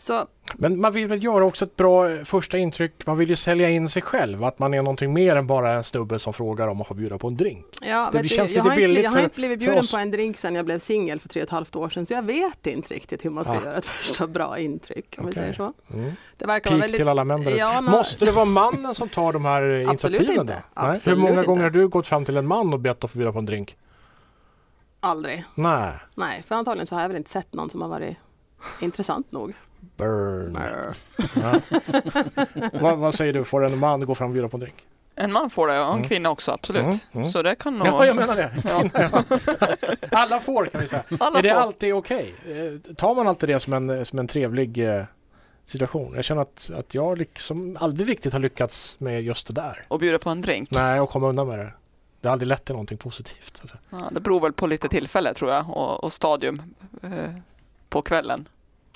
Så 0.00 0.26
Men 0.54 0.80
man 0.80 0.92
vill 0.92 1.06
väl 1.06 1.24
göra 1.24 1.44
också 1.44 1.64
ett 1.64 1.76
bra 1.76 2.10
eh, 2.10 2.24
första 2.24 2.58
intryck. 2.58 3.06
Man 3.06 3.18
vill 3.18 3.28
ju 3.28 3.36
sälja 3.36 3.70
in 3.70 3.88
sig 3.88 4.02
själv. 4.02 4.44
Att 4.44 4.58
man 4.58 4.74
är 4.74 4.82
någonting 4.82 5.12
mer 5.12 5.36
än 5.36 5.46
bara 5.46 5.72
en 5.72 5.84
snubbe 5.84 6.18
som 6.18 6.32
frågar 6.32 6.68
om 6.68 6.80
att 6.80 6.86
få 6.86 6.94
bjuda 6.94 7.18
på 7.18 7.28
en 7.28 7.36
drink. 7.36 7.64
Ja, 7.82 8.10
Det 8.12 8.28
känns 8.28 8.36
jag, 8.36 8.46
lite 8.48 8.60
har 8.60 8.70
inte, 8.70 8.80
billigt 8.80 9.04
jag 9.04 9.10
har 9.10 9.20
inte 9.20 9.34
blivit 9.34 9.58
bjuden 9.58 9.84
på 9.92 9.96
en 9.98 10.10
drink 10.10 10.36
sedan 10.36 10.54
jag 10.54 10.64
blev 10.64 10.78
singel 10.78 11.20
för 11.20 11.28
tre 11.28 11.42
och 11.42 11.44
ett 11.46 11.50
halvt 11.50 11.76
år 11.76 11.88
sedan 11.88 12.06
så 12.06 12.14
jag 12.14 12.22
vet 12.22 12.66
inte 12.66 12.94
riktigt 12.94 13.24
hur 13.24 13.30
man 13.30 13.44
ska 13.44 13.52
Ah. 13.52 13.64
göra 13.64 13.76
ett 13.78 13.84
första 13.86 14.26
bra 14.26 14.58
intryck. 14.58 15.14
Om 15.18 15.26
vi 15.26 15.32
Okej. 15.32 15.42
säger 15.42 15.52
så. 15.52 15.72
Mm. 15.94 16.12
Det 16.36 16.46
verkar 16.46 16.70
vara 16.70 16.76
Pik 16.78 16.82
väldigt... 16.84 16.98
till 17.00 17.08
alla 17.08 17.24
män. 17.24 17.42
Ja, 17.56 17.80
nå- 17.80 17.90
Måste 17.90 18.24
det 18.24 18.32
vara 18.32 18.44
mannen 18.44 18.94
som 18.94 19.08
tar 19.08 19.32
de 19.32 19.44
här 19.44 19.62
eh, 19.62 19.88
Absolut 19.90 20.16
initiativen? 20.18 20.40
inte. 20.42 20.62
Då? 20.74 20.82
Nej? 20.82 20.86
Hur 20.86 20.92
Absolut 20.92 21.18
många 21.18 21.30
inte. 21.32 21.46
gånger 21.46 21.62
har 21.62 21.70
du 21.70 21.88
gått 21.88 22.06
fram 22.06 22.24
till 22.24 22.36
en 22.36 22.46
man 22.46 22.72
och 22.72 22.80
bett 22.80 23.04
att 23.04 23.10
få 23.10 23.18
bjuda 23.18 23.32
på 23.32 23.38
en 23.38 23.46
drink? 23.46 23.76
Aldrig. 25.00 25.44
Nej. 25.54 25.92
Nej, 26.14 26.42
för 26.46 26.54
antagligen 26.54 26.86
så 26.86 26.94
har 26.94 27.02
jag 27.02 27.08
väl 27.08 27.16
inte 27.16 27.30
sett 27.30 27.52
någon 27.54 27.70
som 27.70 27.80
har 27.82 27.88
varit 27.88 28.16
intressant 28.80 29.32
nog. 29.32 29.54
Burn. 29.96 30.58
Ja. 31.34 31.60
vad, 32.80 32.98
vad 32.98 33.14
säger 33.14 33.32
du? 33.32 33.44
Får 33.44 33.64
en 33.64 33.78
man 33.78 34.06
gå 34.06 34.14
fram 34.14 34.28
och 34.28 34.32
bjuda 34.34 34.48
på 34.48 34.56
en 34.56 34.60
drink? 34.60 34.84
En 35.14 35.32
man 35.32 35.50
får 35.50 35.68
det 35.68 35.80
och 35.80 35.86
en 35.86 35.92
Mm. 35.94 36.08
kvinna 36.08 36.30
också, 36.30 36.52
absolut. 36.52 36.82
Mm, 36.84 36.96
mm. 37.12 37.28
Så 37.28 37.42
det 37.42 37.54
kan 37.54 37.78
nog... 37.78 37.86
Ja, 37.86 38.06
jag 38.06 38.16
menar 38.16 38.36
det. 38.36 38.50
Ja. 38.64 38.80
Kvinna, 38.80 39.24
ja. 39.60 39.86
Alla 40.10 40.40
får 40.40 40.66
kan 40.66 40.80
vi 40.80 40.88
säga. 40.88 41.02
Alla 41.20 41.38
är 41.38 41.42
det 41.42 41.50
får. 41.52 41.56
alltid 41.60 41.94
okej? 41.94 42.34
Eh, 42.46 42.94
Tar 42.94 43.14
man 43.14 43.28
alltid 43.28 43.48
det 43.48 43.60
som 43.60 43.72
en, 43.72 44.04
som 44.06 44.18
en 44.18 44.26
trevlig 44.26 44.78
eh, 44.96 45.04
situation? 45.64 46.12
Jag 46.14 46.24
känner 46.24 46.42
att, 46.42 46.70
att 46.76 46.94
jag 46.94 47.18
liksom 47.18 47.76
aldrig 47.80 48.08
riktigt 48.08 48.32
har 48.32 48.40
lyckats 48.40 49.00
med 49.00 49.22
just 49.22 49.46
det 49.46 49.52
där. 49.54 49.84
Och 49.88 49.98
bjuda 49.98 50.18
på 50.18 50.30
en 50.30 50.40
drink. 50.40 50.70
Nej, 50.70 51.00
och 51.00 51.10
komma 51.10 51.28
undan 51.28 51.46
med 51.48 51.58
det. 51.58 51.72
Det 52.20 52.28
har 52.28 52.32
aldrig 52.32 52.48
lett 52.48 52.64
till 52.64 52.74
någonting 52.74 52.98
positivt. 52.98 53.58
Alltså. 53.60 53.76
Ja, 53.90 54.08
det 54.10 54.20
beror 54.20 54.40
väl 54.40 54.52
på 54.52 54.66
lite 54.66 54.88
tillfälle 54.88 55.34
tror 55.34 55.52
jag 55.52 55.70
och, 55.70 56.04
och 56.04 56.12
stadium 56.12 56.62
eh, 57.02 57.10
på 57.88 58.02
kvällen 58.02 58.48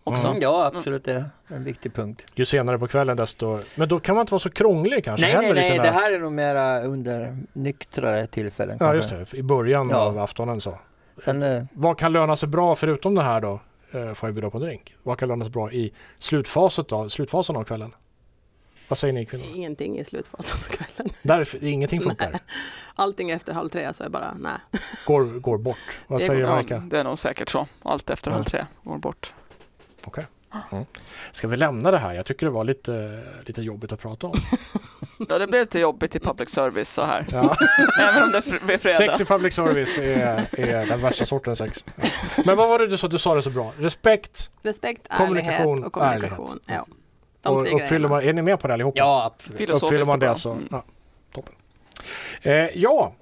också. 0.04 0.28
Mm. 0.28 0.40
ja, 0.42 0.64
absolut 0.74 1.04
det 1.04 1.12
är 1.12 1.24
en 1.48 1.64
viktig 1.64 1.94
punkt. 1.94 2.26
Ju 2.34 2.44
senare 2.44 2.78
på 2.78 2.88
kvällen 2.88 3.16
desto... 3.16 3.58
Men 3.76 3.88
då 3.88 4.00
kan 4.00 4.14
man 4.14 4.22
inte 4.22 4.30
vara 4.32 4.40
så 4.40 4.50
krånglig 4.50 5.04
kanske 5.04 5.26
Nej, 5.26 5.36
nej, 5.36 5.50
i 5.50 5.52
nej, 5.54 5.64
sina- 5.64 5.82
det 5.82 5.90
här 5.90 6.12
är 6.12 6.18
nog 6.18 6.32
mera 6.32 6.82
under 6.82 7.36
nyktrare 7.52 8.26
tillfällen. 8.26 8.76
Ja, 8.80 8.92
kanske. 8.92 9.14
just 9.16 9.30
det. 9.30 9.38
I 9.38 9.42
början 9.42 9.88
Ja. 9.90 9.96
av 9.96 10.18
aftonen 10.18 10.60
så. 10.60 10.78
Sen, 11.18 11.42
eh, 11.42 11.62
Vad 11.72 11.98
kan 11.98 12.12
löna 12.12 12.36
sig 12.36 12.48
bra 12.48 12.74
förutom 12.74 13.14
det 13.14 13.22
här 13.22 13.40
då? 13.40 13.60
Eh, 13.92 14.14
får 14.14 14.26
jag 14.28 14.34
bjuda 14.34 14.50
på 14.50 14.58
en 14.58 14.62
drink. 14.64 14.94
Vad 15.02 15.18
kan 15.18 15.28
löna 15.28 15.44
sig 15.44 15.52
bra 15.52 15.72
i 15.72 15.92
slutfasen 16.18 16.84
då? 16.88 17.08
Slutfasen 17.08 17.56
av 17.56 17.64
kvällen? 17.64 17.94
Vad 18.88 18.98
säger 18.98 19.14
ni 19.14 19.26
kvinnor? 19.26 19.46
Ingenting 19.54 19.98
i 19.98 20.04
slutfasen 20.04 20.56
av 20.58 20.76
kvällen. 20.76 21.12
Där 21.22 21.64
ingenting 21.64 22.00
funkar. 22.00 22.38
Allting 22.94 23.30
efter 23.30 23.52
halv 23.52 23.68
tre 23.68 23.94
så 23.94 24.04
är 24.04 24.08
bara 24.08 24.34
nej. 24.40 24.52
Går, 25.06 25.24
går 25.40 25.58
bort. 25.58 25.76
Vad 26.06 26.20
Det 26.20 26.24
säger 26.24 26.46
Marika? 26.46 26.78
det 26.78 26.98
är 26.98 27.04
nog 27.04 27.18
säkert 27.18 27.48
så. 27.48 27.66
Allt 27.82 28.10
efter 28.10 28.30
Ja. 28.30 28.34
halv 28.34 28.44
tre 28.44 28.66
går 28.84 28.98
bort. 28.98 29.32
Okej. 30.04 30.26
Mm. 30.72 30.84
Ska 31.32 31.48
vi 31.48 31.56
lämna 31.56 31.90
det 31.90 31.98
här? 31.98 32.12
Jag 32.14 32.26
tycker 32.26 32.46
det 32.46 32.52
var 32.52 32.64
lite, 32.64 33.22
lite 33.46 33.62
jobbigt 33.62 33.92
att 33.92 34.00
prata 34.00 34.26
om. 34.26 34.34
Ja, 35.28 35.38
det 35.38 35.46
blev 35.46 35.60
lite 35.60 35.78
jobbigt 35.78 36.14
i 36.16 36.18
public 36.20 36.50
service 36.50 36.88
så 36.92 37.04
här. 37.04 37.26
Ja. 37.32 37.56
Även 38.02 38.22
om 38.22 38.30
det 38.32 38.38
är 38.38 38.42
fr- 38.42 38.72
är 38.72 38.78
fredag. 38.78 38.96
Sex 38.96 39.20
i 39.20 39.24
public 39.24 39.54
service 39.54 39.98
är, 39.98 40.60
är 40.60 40.86
den 40.86 41.00
värsta 41.02 41.26
sortens 41.26 41.58
sex. 41.58 41.84
Men 42.46 42.56
vad 42.56 42.68
var 42.68 42.78
det 42.78 42.86
du 42.86 42.96
sa? 42.98 43.08
Du 43.08 43.18
sa 43.18 43.34
det 43.34 43.42
så 43.42 43.50
bra. 43.50 43.72
Respekt 43.78 44.50
Respekt, 44.62 45.08
Kommunikation, 45.08 45.70
ärlighet 45.72 45.86
och 45.86 45.92
kommunikation. 45.92 46.46
ärlighet. 46.46 46.62
Ja. 46.66 46.86
De 47.42 47.56
och 47.56 47.74
uppfyller 47.82 48.08
man, 48.08 48.22
är 48.22 48.32
ni 48.32 48.42
med 48.42 48.60
på 48.60 48.68
det 48.68 48.74
allihopa? 48.74 48.98
ja, 48.98 49.24
absolut. 49.34 49.70
Uppfyller 49.70 50.04
man 50.04 50.18
det 50.18 50.34
så, 50.36 50.50
Mm. 50.52 50.68
ja, 50.70 50.84
toppen. 51.34 51.54
Eh, 52.42 52.54
ja, 52.78 53.12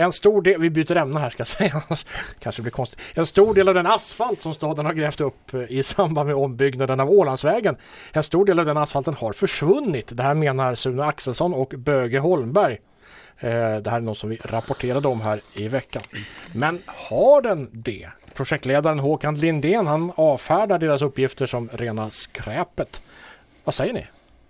en 0.00 0.12
stor 0.12 0.42
del, 0.42 0.60
vi 0.60 0.70
byter 0.70 0.96
ämne 0.96 1.20
här 1.20 1.30
ska 1.30 1.40
jag 1.40 1.46
säga, 1.46 1.72
annars 1.88 2.06
kanske 2.38 2.62
blir 2.62 2.72
konstigt. 2.72 3.00
En 3.14 3.26
stor 3.26 3.54
del 3.54 3.68
av 3.68 3.74
den 3.74 3.86
asfalt 3.86 4.42
som 4.42 4.54
staden 4.54 4.86
har 4.86 4.92
grävt 4.92 5.20
upp 5.20 5.54
eh, 5.54 5.62
i 5.68 5.82
samband 5.82 6.26
med 6.26 6.36
ombyggnaden 6.36 7.00
av 7.00 7.10
Ålandsvägen, 7.10 7.76
en 8.12 8.22
stor 8.22 8.44
del 8.44 8.58
av 8.58 8.66
den 8.66 8.76
asfalten 8.76 9.14
har 9.14 9.32
försvunnit. 9.32 10.16
Det 10.16 10.22
här 10.22 10.34
menar 10.34 10.74
Sune 10.74 11.04
Axelsson 11.04 11.54
och 11.54 11.74
Böge 11.76 12.18
Holmberg. 12.18 12.78
Eh, 13.38 13.50
det 13.76 13.90
här 13.90 13.96
är 13.96 14.00
något 14.00 14.18
som 14.18 14.30
vi 14.30 14.36
rapporterade 14.44 15.08
om 15.08 15.20
här 15.20 15.40
i 15.54 15.68
veckan. 15.68 16.02
Men 16.52 16.82
har 16.86 17.42
den 17.42 17.70
det? 17.72 18.08
Projektledaren 18.34 18.98
Håkan 18.98 19.34
Lindén 19.34 19.86
han 19.86 20.12
avfärdar 20.14 20.78
deras 20.78 21.02
uppgifter 21.02 21.46
som 21.46 21.68
rena 21.72 22.10
skräpet. 22.10 23.02
Vad 23.64 23.74
säger 23.74 23.92
ni? 23.92 24.06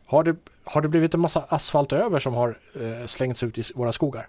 Har 0.06 0.24
det, 0.24 0.36
har 0.64 0.80
det 0.80 0.88
blivit 0.88 1.14
en 1.14 1.20
massa 1.20 1.44
asfalt 1.48 1.92
över 1.92 2.20
som 2.20 2.34
har 2.34 2.58
eh, 2.74 3.06
slängts 3.06 3.42
ut 3.42 3.58
i 3.58 3.62
våra 3.74 3.92
skogar? 3.92 4.28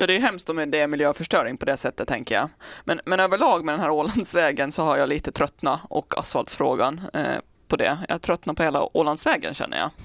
Ja, 0.00 0.06
det 0.06 0.16
är 0.16 0.20
hemskt 0.20 0.50
om 0.50 0.70
det 0.70 0.80
är 0.80 0.86
miljöförstöring 0.86 1.56
på 1.56 1.66
det 1.66 1.76
sättet 1.76 2.08
tänker 2.08 2.34
jag. 2.34 2.48
Men, 2.84 3.00
men 3.04 3.20
överlag 3.20 3.64
med 3.64 3.72
den 3.72 3.80
här 3.80 3.90
Ålandsvägen 3.90 4.72
så 4.72 4.84
har 4.84 4.96
jag 4.96 5.08
lite 5.08 5.32
tröttna 5.32 5.80
och 5.90 6.18
asfaltsfrågan 6.18 7.00
eh, 7.14 7.36
på 7.68 7.76
det. 7.76 7.98
Jag 8.08 8.22
tröttnar 8.22 8.54
på 8.54 8.62
hela 8.62 8.96
Ålandsvägen 8.96 9.54
känner 9.54 9.78
jag. 9.78 9.90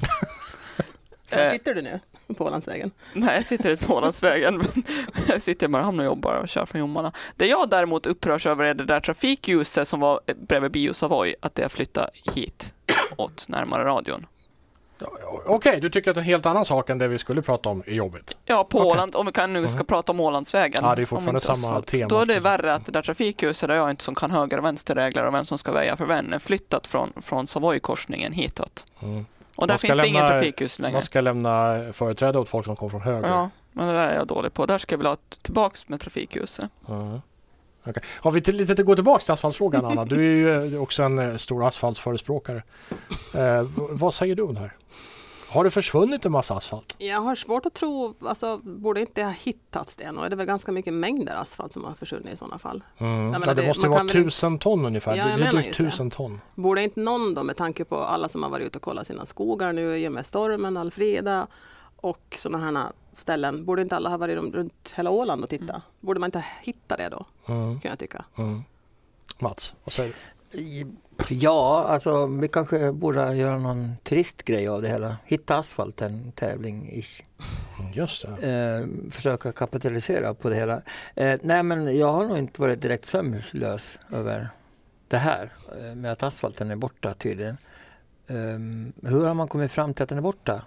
Var 1.32 1.44
Eh, 1.44 1.52
sitter 1.52 1.74
du 1.74 1.82
nu? 1.82 2.00
På 2.38 2.46
Ålandsvägen? 2.46 2.92
Nej, 3.14 3.36
jag 3.36 3.46
sitter 3.46 3.72
inte 3.72 3.86
på 3.86 3.96
Ålandsvägen, 3.96 4.64
jag 5.28 5.42
sitter 5.42 5.66
i 5.66 5.70
Mariehamn 5.70 6.00
och 6.00 6.06
jobbar 6.06 6.36
och 6.36 6.50
kör 6.50 6.66
från 6.66 6.80
Jommarna. 6.80 7.12
Det 7.36 7.48
jag 7.48 7.70
däremot 7.70 8.06
upprörs 8.06 8.46
över 8.46 8.66
är 8.66 8.74
det 8.74 8.86
där 8.86 9.00
trafikljuset 9.00 9.88
som 9.88 10.00
var 10.00 10.22
bredvid 10.48 10.72
Bio 10.72 10.94
Savoy, 10.94 11.36
att 11.40 11.56
det 11.56 11.70
flyttar 11.70 12.10
hit 12.36 12.74
åt 13.18 13.46
närmare 13.50 13.84
radion. 13.84 14.26
Okej, 15.46 15.80
du 15.82 15.90
tycker 15.90 16.12
att 16.12 16.18
en 16.18 16.24
helt 16.24 16.46
annan 16.46 16.66
sak 16.66 16.90
än 16.90 16.98
det 16.98 17.08
vi 17.08 17.18
skulle 17.18 17.42
prata 17.42 17.70
om 17.70 17.84
är 17.88 17.92
jobbigt. 17.94 18.36
Ja, 18.46 18.64
på 18.64 18.78
Okej. 18.80 18.92
Åland, 18.92 19.16
om 19.16 19.26
vi 19.26 19.32
kan 19.32 19.54
nu 19.54 19.68
ska 19.68 19.78
Mhm. 19.78 19.86
prata 19.86 20.12
om 20.12 20.20
Ålandsvägen. 20.20 20.86
Ja, 20.86 20.96
det 20.96 21.02
är 21.02 21.06
fortfarande 21.06 21.42
samma 21.42 21.82
tema. 21.82 22.08
Då 22.08 22.20
är 22.22 22.26
det 22.26 22.40
värre 22.40 22.74
att 22.74 22.86
det 22.86 22.92
där 22.92 23.02
trafikljuset 23.02 23.70
där 23.70 23.76
jag 23.76 23.90
inte 23.90 24.04
som 24.04 24.16
kan 24.16 24.32
höger 24.32 24.58
och 24.58 24.66
vänsterregler 24.66 25.26
och 25.28 25.34
vem 25.34 25.46
som 25.46 25.58
ska 25.58 25.72
väja 25.72 25.98
för 25.98 26.06
vem 26.06 26.34
är 26.34 26.40
flyttat 26.40 26.88
från, 26.88 27.14
från 27.22 27.48
Savoy-korsningen 27.48 28.34
hitåt. 28.34 28.88
Mm. 29.02 29.26
Och 29.56 29.68
där 29.68 29.78
finns 29.78 29.98
det 29.98 30.08
ingen 30.08 30.22
lämna- 30.22 30.30
trafikljus 30.30 30.80
längre. 30.80 30.94
Man 30.94 31.02
ska 31.02 31.22
lämna 31.22 31.84
företräde 31.94 32.40
åt 32.40 32.50
folk 32.50 32.66
som 32.66 32.76
kommer 32.76 32.90
från 32.90 33.02
höger. 33.02 33.28
Ja, 33.28 33.50
men 33.72 33.88
det 33.88 33.94
där 33.94 34.08
är 34.08 34.16
jag 34.16 34.28
dålig 34.28 34.54
på. 34.54 34.66
Där 34.66 34.78
ska 34.78 34.94
jag 34.94 34.98
vilja 34.98 35.10
ha 35.12 35.18
tillbaks 35.42 35.88
med 35.90 36.00
trafikljuset. 36.02 36.70
Ja. 36.88 37.22
Okej. 37.86 38.04
Har 38.22 38.32
vi 38.32 38.42
till, 38.42 38.56
lite 38.56 38.74
att 38.74 38.80
gå 38.86 38.96
tillbaka 38.96 39.20
till 39.24 39.32
asfaltfrågan 39.34 39.86
Anna? 39.86 40.06
Du 40.06 40.16
är 40.16 40.62
ju 40.62 40.76
eh, 40.76 40.82
också 40.82 41.04
en 41.04 41.20
eh, 41.20 41.36
stor 41.36 41.68
asfaltsförespråkare. 41.68 42.64
Eh, 43.34 43.68
vad 43.90 44.14
säger 44.14 44.36
du 44.36 44.44
om 44.44 44.54
det 44.54 44.60
här? 44.60 44.74
Har 45.50 45.64
det 45.64 45.72
försvunnit 45.72 46.26
en 46.26 46.32
massa 46.32 46.54
asfalt? 46.56 46.96
Jag 46.98 47.22
har 47.22 47.36
svårt 47.36 47.66
att 47.66 47.74
tro, 47.74 48.14
alltså 48.26 48.58
borde 48.58 49.00
inte 49.02 49.24
ha 49.24 49.30
hittats 49.32 49.96
det 49.96 50.12
nog? 50.12 50.26
Är 50.26 50.30
det 50.30 50.36
väl 50.36 50.46
ganska 50.46 50.72
mycket 50.72 50.94
mängder 50.94 51.36
asfalt 51.36 51.74
som 51.74 51.84
har 51.84 51.94
försvunnit 51.94 52.34
i 52.34 52.38
sådana 52.38 52.58
fall? 52.58 52.84
Mm. 52.98 53.26
menar, 53.30 53.48
ja, 53.48 53.54
det 53.54 53.62
det- 53.62 53.68
måste 53.68 53.88
vara 53.88 54.04
tusen 54.08 54.60
ton 54.60 54.86
ungefär. 54.86 55.16
Ja, 55.16 55.26
det 55.26 55.44
är 55.44 55.52
drygt 55.52 55.78
det. 55.78 55.84
tusen 55.84 56.10
ton. 56.10 56.42
Borde 56.56 56.84
inte 56.84 57.00
någon 57.00 57.34
då 57.34 57.44
med 57.44 57.56
tanke 57.56 57.86
på 57.86 57.98
alla 57.98 58.30
som 58.30 58.44
har 58.44 58.50
varit 58.50 58.68
ute 58.68 58.78
och 58.78 58.82
kollat 58.82 59.08
sina 59.08 59.26
skogar 59.26 59.74
nu 59.74 59.98
i 59.98 60.08
och 60.08 60.12
med 60.12 60.26
stormen, 60.26 60.78
Alfreda 60.78 61.48
och 62.04 62.36
sådana 62.38 62.72
här 62.82 62.92
ställen, 63.12 63.66
borde 63.66 63.82
inte 63.82 63.96
alla 63.96 64.10
ha 64.10 64.18
varit 64.18 64.38
runt 64.38 64.94
hela 64.96 65.10
Åland 65.10 65.44
och 65.44 65.50
titta? 65.50 65.82
Borde 66.00 66.20
man 66.20 66.28
inte 66.28 66.46
hitta 66.62 66.98
det 66.98 67.10
då, 67.10 67.26
Mm. 67.48 67.80
kan 67.80 67.90
jag 67.90 68.00
tycka. 68.00 68.26
Mm. 68.38 68.62
Mats, 69.40 69.74
vad 69.84 69.94
säger 69.94 70.14
du? 70.52 70.86
Ja, 71.30 71.86
alltså 71.90 72.26
vi 72.26 72.48
kanske 72.48 72.92
borde 72.92 73.36
göra 73.36 73.58
någon 73.58 73.96
turistgrej 74.04 74.68
av 74.68 74.82
det 74.82 74.88
hela. 74.90 75.18
Hitta 75.26 75.58
asfalten 75.58 76.32
tävling 76.32 76.90
ish. 76.94 77.24
Just 77.94 78.26
det. 78.42 78.52
Eh, 78.52 79.12
försöka 79.12 79.52
kapitalisera 79.52 80.34
på 80.34 80.50
det 80.50 80.56
hela. 80.56 80.82
Eh, 81.16 81.40
nej 81.44 81.64
men 81.64 81.98
jag 81.98 82.14
har 82.14 82.28
nog 82.28 82.38
inte 82.38 82.62
varit 82.62 82.82
direkt 82.82 83.06
sömnlös 83.06 84.00
över 84.12 84.50
det 85.08 85.18
här 85.18 85.50
eh, 85.82 85.96
med 85.96 86.12
att 86.12 86.24
asfalten 86.24 86.72
är 86.72 86.76
borta 86.76 87.14
tydligen. 87.14 87.58
Eh, 88.28 89.10
hur 89.10 89.26
har 89.26 89.34
man 89.34 89.48
kommit 89.48 89.72
fram 89.72 89.94
till 89.94 90.04
att 90.04 90.10
den 90.10 90.18
är 90.18 90.22
borta? 90.22 90.62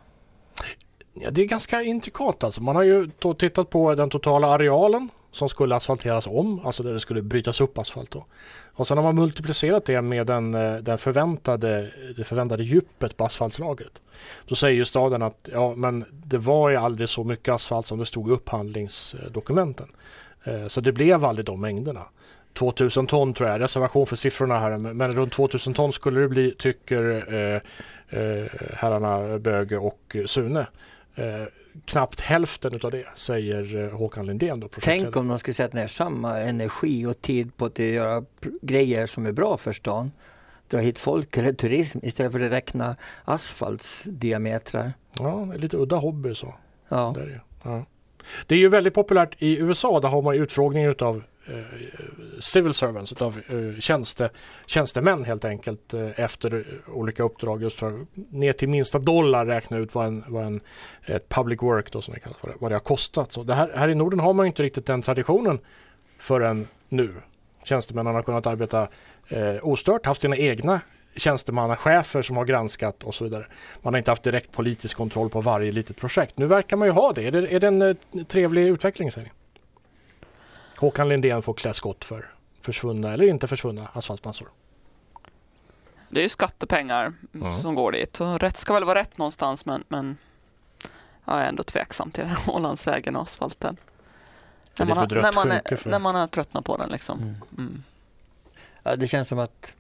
Ja, 1.21 1.31
det 1.31 1.43
är 1.43 1.47
ganska 1.47 1.83
intrikat 1.83 2.45
alltså. 2.45 2.63
Man 2.63 2.77
har 2.77 2.83
ju 2.83 3.11
då 3.19 3.35
tittat 3.35 3.71
på 3.71 3.95
den 3.95 4.11
totala 4.11 4.47
arealen 4.47 5.09
som 5.31 5.49
skulle 5.49 5.77
asfalteras 5.77 6.27
om, 6.27 6.67
alltså 6.67 6.83
där 6.83 6.93
det 6.93 7.01
skulle 7.01 7.23
brytas 7.23 7.61
upp 7.61 7.79
asfalt. 7.79 8.11
Då. 8.11 8.27
Och 8.75 8.87
sen 8.87 8.99
har 8.99 9.05
man 9.05 9.15
multiplicerat 9.15 9.85
det 9.85 10.03
med 10.03 10.27
den, 10.27 10.55
eh, 10.55 10.77
den 10.77 10.99
förväntade, 10.99 11.91
det 12.17 12.25
förväntade 12.25 12.65
djupet 12.65 13.17
på 13.17 13.25
asfaltslagret. 13.25 13.93
Då 14.47 14.55
säger 14.55 14.77
ju 14.77 14.85
staden 14.85 15.23
att 15.23 15.49
ja, 15.53 15.75
men 15.75 16.05
det 16.11 16.39
var 16.39 16.71
ju 16.71 16.77
aldrig 16.77 17.09
så 17.09 17.25
mycket 17.25 17.55
asfalt 17.55 17.87
som 17.87 17.99
det 17.99 18.07
stod 18.07 18.29
i 18.29 18.33
upphandlingsdokumenten. 18.33 19.89
Eh, 20.45 20.67
så 20.67 20.81
det 20.81 20.93
blev 20.93 21.25
aldrig 21.25 21.47
de 21.47 21.61
mängderna. 21.61 22.03
2000 22.53 23.07
ton 23.07 23.35
tror 23.35 23.49
jag, 23.49 23.61
reservation 23.61 24.07
för 24.07 24.17
siffrorna 24.17 24.59
här, 24.59 24.79
men 24.79 25.11
runt 25.13 25.33
2000 25.33 25.75
ton 25.75 25.93
skulle 25.93 26.21
det 26.21 26.29
bli 26.29 26.55
tycker 26.59 27.35
eh, 27.35 27.61
eh 28.21 28.47
herrarna 28.75 29.39
Böge 29.39 29.79
och 29.79 30.17
Sune. 30.27 30.67
Eh, 31.17 31.45
knappt 31.85 32.21
hälften 32.21 32.81
av 32.83 32.91
det 32.91 33.07
säger 33.15 33.85
eh, 33.85 33.99
Håkan 33.99 34.27
Lindén. 34.27 34.61
Då, 34.61 34.69
Tänk 34.83 35.17
om 35.17 35.29
de 35.29 35.39
skulle 35.39 35.55
sätta 35.55 35.77
ner 35.77 35.87
samma 35.87 36.39
energi 36.39 37.07
och 37.07 37.21
tid 37.21 37.57
på 37.57 37.65
att 37.65 37.79
göra 37.79 38.25
grejer 38.63 39.07
som 39.07 39.27
är 39.27 39.33
bra 39.33 39.57
för 39.57 39.73
stan. 39.73 40.13
Dra 40.69 40.79
hit 40.79 40.99
folk 40.99 41.37
eller 41.37 41.53
turism 41.53 41.99
istället 42.03 42.33
för 42.33 42.41
att 42.41 42.53
räkna 42.53 42.97
asfaltsdiametrar. 43.25 44.93
Ja, 45.19 45.45
lite 45.45 45.77
udda 45.77 45.97
hobby 45.97 46.35
så. 46.35 46.55
Ja. 46.89 47.15
Det, 47.17 47.23
är. 47.23 47.41
Ja 47.63 47.85
det 48.47 48.55
är 48.55 48.59
ju 48.59 48.69
väldigt 48.69 48.95
populärt 48.95 49.35
i 49.39 49.59
USA. 49.59 50.01
Där 50.01 50.09
har 50.09 50.23
man 50.23 50.35
utfrågning 50.35 50.85
utav 50.85 51.23
eh, 51.47 51.55
civil 52.41 52.75
servants, 52.75 53.13
utav 53.13 53.41
eh, 53.49 53.81
tjänste, 53.81 54.31
tjänstemän 54.67 55.25
helt 55.25 55.45
enkelt 55.45 55.95
eh, 55.95 56.21
efter 56.21 56.55
eh, 56.55 56.95
olika 56.95 57.23
uppdrag 57.23 57.63
just 57.63 57.79
för 57.79 57.87
att 57.87 58.09
ner 58.31 58.53
till 58.53 58.69
minsta 58.69 58.99
dollar 58.99 59.47
räkna 59.47 59.77
ut 59.79 59.95
vad 59.95 60.07
en, 60.07 60.25
vad 60.29 60.47
en 60.47 60.61
ett 61.05 61.29
public 61.29 61.63
work 61.63 61.93
då 61.93 62.03
som 62.03 62.15
det 62.15 62.21
kallas 62.21 62.39
för, 62.39 62.55
vad 62.59 62.71
det 62.71 62.75
har 62.75 62.81
kostat. 62.81 63.33
Så 63.33 63.43
det 63.43 63.55
här, 63.55 63.71
här 63.75 63.89
i 63.89 63.95
Norden 63.95 64.21
har 64.21 64.33
man 64.33 64.47
inte 64.47 64.63
riktigt 64.63 64.87
den 64.87 65.03
traditionen 65.03 65.59
förrän 66.19 66.67
nu. 66.89 67.15
Tjänstemännen 67.65 68.15
har 68.15 68.23
kunnat 68.23 68.47
arbeta 68.47 68.89
eh, 69.29 69.57
ostört, 69.63 70.07
haft 70.07 70.21
sina 70.21 70.37
egna 70.37 70.81
tjänstemannachefer 71.17 72.23
som 72.23 72.37
har 72.37 72.45
granskat 72.45 73.03
och 73.03 73.15
så 73.15 73.25
vidare. 73.25 73.47
Man 73.83 73.95
har 73.95 73.99
inte 73.99 74.11
haft 74.11 74.23
direkt 74.23 74.53
politisk 74.53 74.97
kontroll 74.97 75.31
på 75.31 75.41
varje 75.41 75.73
litet 75.73 75.97
projekt. 75.97 76.39
Nu 76.39 76.47
verkar 76.47 76.77
man 76.77 76.89
ju 76.89 76.93
ha 76.93 77.13
det. 77.13 77.27
Är 77.27 77.33
det, 77.33 77.55
är 77.55 77.61
det 77.61 77.67
en 77.67 77.97
trevlig 78.25 78.65
utveckling 78.65 79.13
säger 79.13 79.27
ni? 79.27 79.33
Håkan 80.77 81.09
Lindén 81.09 81.43
får 81.43 81.55
klä 81.55 81.73
skott 81.73 82.05
för 82.05 82.27
försvunna 82.61 83.13
eller 83.13 83.25
inte 83.25 83.47
försvunna 83.47 83.89
asfaltmassor. 83.93 84.49
Det 86.09 86.21
är 86.21 86.23
ju 86.23 86.29
skattepengar 86.29 87.13
mm. 87.35 87.53
som 87.53 87.75
går 87.75 87.93
dit 87.93 88.21
och 88.21 88.41
rätt 88.41 88.57
ska 88.57 88.75
väl 88.75 88.85
vara 88.85 89.01
rätt 89.01 89.19
någonstans 89.19 89.67
men, 89.67 89.85
men 89.89 90.17
jag 91.25 91.41
är 91.41 91.45
ändå 91.45 91.63
tveksam 91.63 92.11
till 92.11 92.25
Ålandsvägen 92.47 93.17
och 93.17 93.23
asfalten. 93.23 93.77
När 94.79 94.87
man, 94.87 94.97
har, 94.97 95.07
när, 95.07 95.33
man 95.33 95.51
är, 95.51 95.89
när 95.89 95.99
man 95.99 96.15
har 96.15 96.27
tröttnat 96.27 96.65
på 96.65 96.77
den 96.77 96.91
liksom. 96.91 97.19
Mm. 97.19 97.35
Mm. 97.59 97.83
Ja, 98.83 98.97
det 98.97 99.07
känns 99.07 99.29
som 99.29 99.39
att 99.39 99.73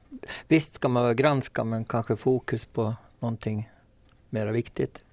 visst 0.49 0.73
ska 0.73 0.89
man 0.89 1.17
granska 1.17 1.65
men 1.65 1.85
kanske 1.85 2.17
fokus 2.17 2.65
på 2.65 2.95
någonting 3.19 3.71
mer 4.31 4.47
viktigt. 4.47 5.05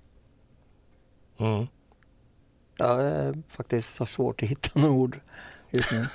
Mm. 1.38 1.68
Jag 2.78 3.44
faktiskt 3.50 4.00
har 4.00 4.06
svårt 4.06 4.44
att 4.44 4.50
hitta 4.50 4.80
några 4.80 4.94
ord 4.94 5.20
just 5.70 5.92
nu. 5.92 6.08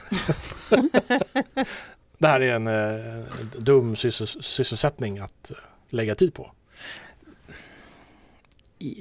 det 2.18 2.28
här 2.28 2.40
är 2.40 2.54
en 2.54 2.66
eh, 2.66 3.24
dum 3.58 3.96
syssels 3.96 4.36
sysselsättning 4.40 5.18
att 5.18 5.50
eh, 5.50 5.56
lägga 5.88 6.14
tid 6.14 6.34
på. 6.34 6.52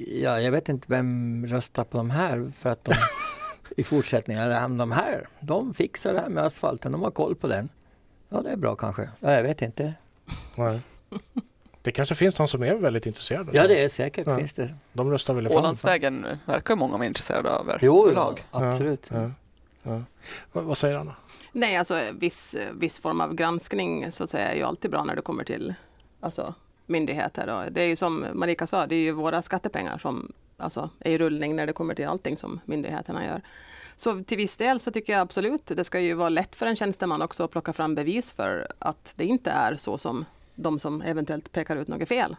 Ja, 0.08 0.40
jag 0.40 0.52
vet 0.52 0.68
inte 0.68 0.86
vem 0.88 1.46
röstar 1.46 1.84
på 1.84 1.96
de 1.96 2.10
här 2.10 2.52
för 2.56 2.70
att 2.70 2.84
de 2.84 2.94
i 3.76 3.84
fortsättningen, 3.84 4.76
de 4.78 4.92
här, 4.92 5.26
de 5.40 5.74
fixar 5.74 6.14
det 6.14 6.20
här 6.20 6.28
med 6.28 6.44
asfalten, 6.44 6.92
de 6.92 7.02
har 7.02 7.10
koll 7.10 7.36
på 7.36 7.46
den. 7.46 7.68
Ja, 8.28 8.40
det 8.42 8.50
är 8.50 8.56
bra 8.56 8.76
kanske. 8.76 9.08
Ja, 9.20 9.32
jag 9.32 9.42
vet 9.42 9.62
inte. 9.62 9.94
Nej. 10.54 10.80
Det 11.82 11.92
kanske 11.92 12.14
finns 12.14 12.38
någon 12.38 12.48
som 12.48 12.62
är 12.62 12.74
väldigt 12.74 13.06
intresserad? 13.06 13.50
Ja, 13.52 13.66
det 13.66 13.84
är 13.84 13.88
säkert. 13.88 14.26
Ja. 14.26 14.36
Finns 14.38 14.54
det. 14.54 14.74
De 14.92 15.10
röstar 15.10 15.34
väl 15.34 15.48
Ålandsvägen 15.48 16.26
verkar 16.44 16.76
många 16.76 16.96
vara 16.96 17.06
intresserade 17.06 17.50
av. 17.50 17.72
Jo, 17.80 18.12
ja, 18.14 18.36
absolut. 18.50 19.10
Ja, 19.12 19.30
Ja. 19.82 20.02
Vad, 20.52 20.64
vad, 20.64 20.78
säger 20.78 20.94
Anna? 20.94 21.16
Nej, 21.52 21.76
alltså 21.76 22.00
viss, 22.14 22.56
viss 22.74 22.98
form 23.00 23.20
av 23.20 23.34
granskning 23.34 24.12
så 24.12 24.24
att 24.24 24.30
säga 24.30 24.52
är 24.52 24.56
ju 24.56 24.62
alltid 24.62 24.90
bra 24.90 25.04
när 25.04 25.16
det 25.16 25.22
kommer 25.22 25.44
till 25.44 25.74
alltså, 26.20 26.54
myndigheter. 26.86 27.48
Och 27.48 27.72
det 27.72 27.82
är 27.82 27.86
ju 27.86 27.96
som 27.96 28.26
Marika 28.32 28.66
sa, 28.66 28.86
det 28.86 28.94
är 28.94 29.00
ju 29.00 29.12
våra 29.12 29.42
skattepengar 29.42 29.98
som 29.98 30.32
alltså, 30.56 30.90
är 31.00 31.10
i 31.10 31.18
rullning 31.18 31.56
när 31.56 31.66
det 31.66 31.72
kommer 31.72 31.94
till 31.94 32.06
allting 32.06 32.36
som 32.36 32.60
myndigheterna 32.64 33.24
gör. 33.24 33.42
Så 33.98 34.22
till 34.22 34.36
viss 34.36 34.56
del 34.56 34.80
så 34.80 34.90
tycker 34.90 35.12
jag 35.12 35.20
absolut, 35.20 35.66
det 35.66 35.84
ska 35.84 36.00
ju 36.00 36.14
vara 36.14 36.28
lätt 36.28 36.54
för 36.54 36.66
en 36.66 36.76
tjänsteman 36.76 37.22
också 37.22 37.44
att 37.44 37.50
plocka 37.50 37.72
fram 37.72 37.94
bevis 37.94 38.32
för 38.32 38.72
att 38.78 39.14
det 39.16 39.24
inte 39.24 39.50
är 39.50 39.76
så 39.76 39.98
som 39.98 40.24
de 40.54 40.78
som 40.78 41.02
eventuellt 41.02 41.52
pekar 41.52 41.76
ut 41.76 41.88
något 41.88 42.08
fel. 42.08 42.36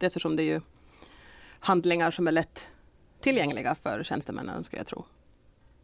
Eftersom 0.00 0.36
det 0.36 0.42
är 0.42 0.44
ju 0.44 0.60
handlingar 1.58 2.10
som 2.10 2.28
är 2.28 2.32
lätt 2.32 2.66
tillgängliga 3.20 3.74
för 3.74 4.02
tjänstemännen, 4.02 4.64
skulle 4.64 4.80
jag 4.80 4.86
tro. 4.86 5.04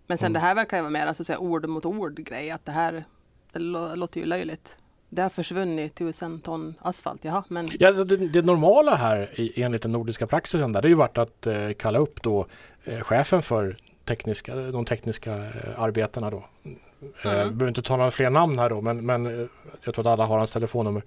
Men 0.06 0.18
sen 0.18 0.26
mm. 0.26 0.32
det 0.32 0.38
här 0.38 0.54
verkar 0.54 0.76
ju 0.76 0.82
vara 0.82 0.90
mer 0.90 1.06
alltså, 1.06 1.36
ord 1.36 1.68
mot 1.68 1.84
ord 1.84 2.18
grej, 2.18 2.50
att 2.50 2.64
det 2.64 2.72
här 2.72 3.04
det 3.52 3.58
låter 3.58 4.20
ju 4.20 4.26
löjligt. 4.26 4.78
Det 5.08 5.22
har 5.22 5.28
försvunnit 5.28 5.94
tusen 5.94 6.40
ton 6.40 6.74
asfalt, 6.80 7.24
jaha. 7.24 7.44
Men... 7.48 7.68
Ja, 7.78 7.88
alltså 7.88 8.04
det, 8.04 8.16
det, 8.16 8.42
normala 8.42 8.94
här 8.94 9.30
enligt 9.56 9.82
den 9.82 9.92
nordiska 9.92 10.26
praxisen 10.26 10.72
där, 10.72 10.82
det 10.82 10.86
har 10.86 10.90
ju 10.90 10.94
varit 10.94 11.18
att 11.18 11.46
eh, 11.46 11.70
kalla 11.72 11.98
upp 11.98 12.22
då 12.22 12.46
eh, 12.84 13.00
chefen 13.00 13.42
för 13.42 13.76
tekniska, 14.06 14.54
de 14.54 14.84
tekniska 14.84 15.34
eh, 15.34 15.80
arbetena 15.80 16.30
då. 16.30 16.36
Eh, 16.36 17.32
mm. 17.32 17.58
Behöver 17.58 17.68
inte 17.68 17.82
ta 17.82 17.96
några 17.96 18.10
fler 18.10 18.30
namn 18.30 18.58
här 18.58 18.70
då, 18.70 18.80
men, 18.80 19.06
men 19.06 19.26
eh, 19.26 19.46
jag 19.82 19.94
tror 19.94 20.06
att 20.06 20.12
alla 20.12 20.26
har 20.26 20.38
hans 20.38 20.52
telefonnummer. 20.52 21.02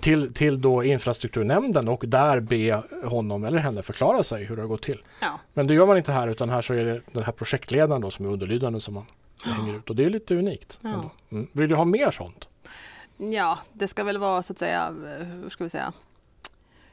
Till, 0.00 0.34
till 0.34 0.60
då 0.60 0.84
infrastrukturnämnden 0.84 1.88
och 1.88 2.04
där 2.06 2.40
be 2.40 2.82
honom 3.04 3.44
eller 3.44 3.58
henne 3.58 3.82
förklara 3.82 4.22
sig 4.22 4.44
hur 4.44 4.56
det 4.56 4.62
har 4.62 4.68
gått 4.68 4.82
till. 4.82 5.02
Ja. 5.20 5.40
Men 5.54 5.66
det 5.66 5.74
gör 5.74 5.86
man 5.86 5.96
inte 5.96 6.12
här 6.12 6.28
utan 6.28 6.50
här 6.50 6.62
så 6.62 6.74
är 6.74 6.84
det 6.84 7.00
den 7.12 7.22
här 7.22 7.32
projektledaren 7.32 8.00
då 8.00 8.10
som 8.10 8.26
är 8.26 8.30
underlydande 8.30 8.80
som 8.80 8.94
man 8.94 9.06
ja. 9.44 9.50
hänger 9.50 9.76
ut 9.76 9.90
och 9.90 9.96
det 9.96 10.04
är 10.04 10.10
lite 10.10 10.34
unikt. 10.34 10.78
Ja. 10.82 11.10
Mm. 11.30 11.48
Vill 11.52 11.68
du 11.68 11.74
ha 11.74 11.84
mer 11.84 12.10
sånt? 12.10 12.48
Ja, 13.16 13.58
det 13.72 13.88
ska 13.88 14.04
väl 14.04 14.18
vara 14.18 14.42
så 14.42 14.52
att 14.52 14.58
säga, 14.58 14.94
hur 15.20 15.50
ska 15.50 15.64
vi 15.64 15.70
säga, 15.70 15.92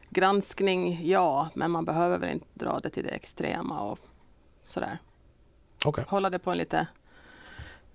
granskning, 0.10 1.08
ja, 1.08 1.50
men 1.54 1.72
man 1.72 1.86
behöver 1.86 2.18
väl 2.18 2.30
inte 2.34 2.46
dra 2.54 2.80
det 2.80 2.90
till 2.90 3.04
det 3.04 3.10
extrema 3.10 3.82
och 3.82 4.00
sådär. 4.64 4.98
Okay. 5.86 6.04
Hålla 6.08 6.30
det 6.30 6.40
på 6.40 6.52
en 6.52 6.58
lite 6.58 6.88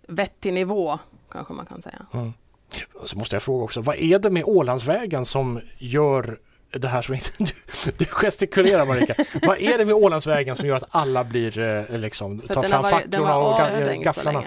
vettig 0.08 0.52
nivå 0.52 0.98
kanske 1.32 1.52
man 1.52 1.66
kan 1.66 1.82
säga. 1.82 2.06
Mm. 2.12 2.32
Så 3.04 3.18
måste 3.18 3.36
jag 3.36 3.42
fråga 3.42 3.64
också, 3.64 3.80
vad 3.80 3.96
är 3.96 4.18
det 4.18 4.30
med 4.30 4.44
Ålandsvägen 4.44 5.24
som 5.24 5.60
gör 5.78 6.38
det 6.70 6.88
här 6.88 7.02
som 7.02 7.14
inte... 7.14 7.30
Du, 7.84 7.90
du 7.98 8.04
gestikulerar 8.04 8.86
Marika. 8.86 9.14
vad 9.42 9.58
är 9.58 9.78
det 9.78 9.84
med 9.84 9.94
Ålandsvägen 9.94 10.56
som 10.56 10.68
gör 10.68 10.76
att 10.76 10.88
alla 10.90 11.24
blir 11.24 11.58
eh, 11.58 11.98
liksom, 11.98 12.40
tar 12.40 12.62
fram 12.62 12.84
facklorna 12.84 13.36
och 13.36 14.02
gafflarna? 14.02 14.44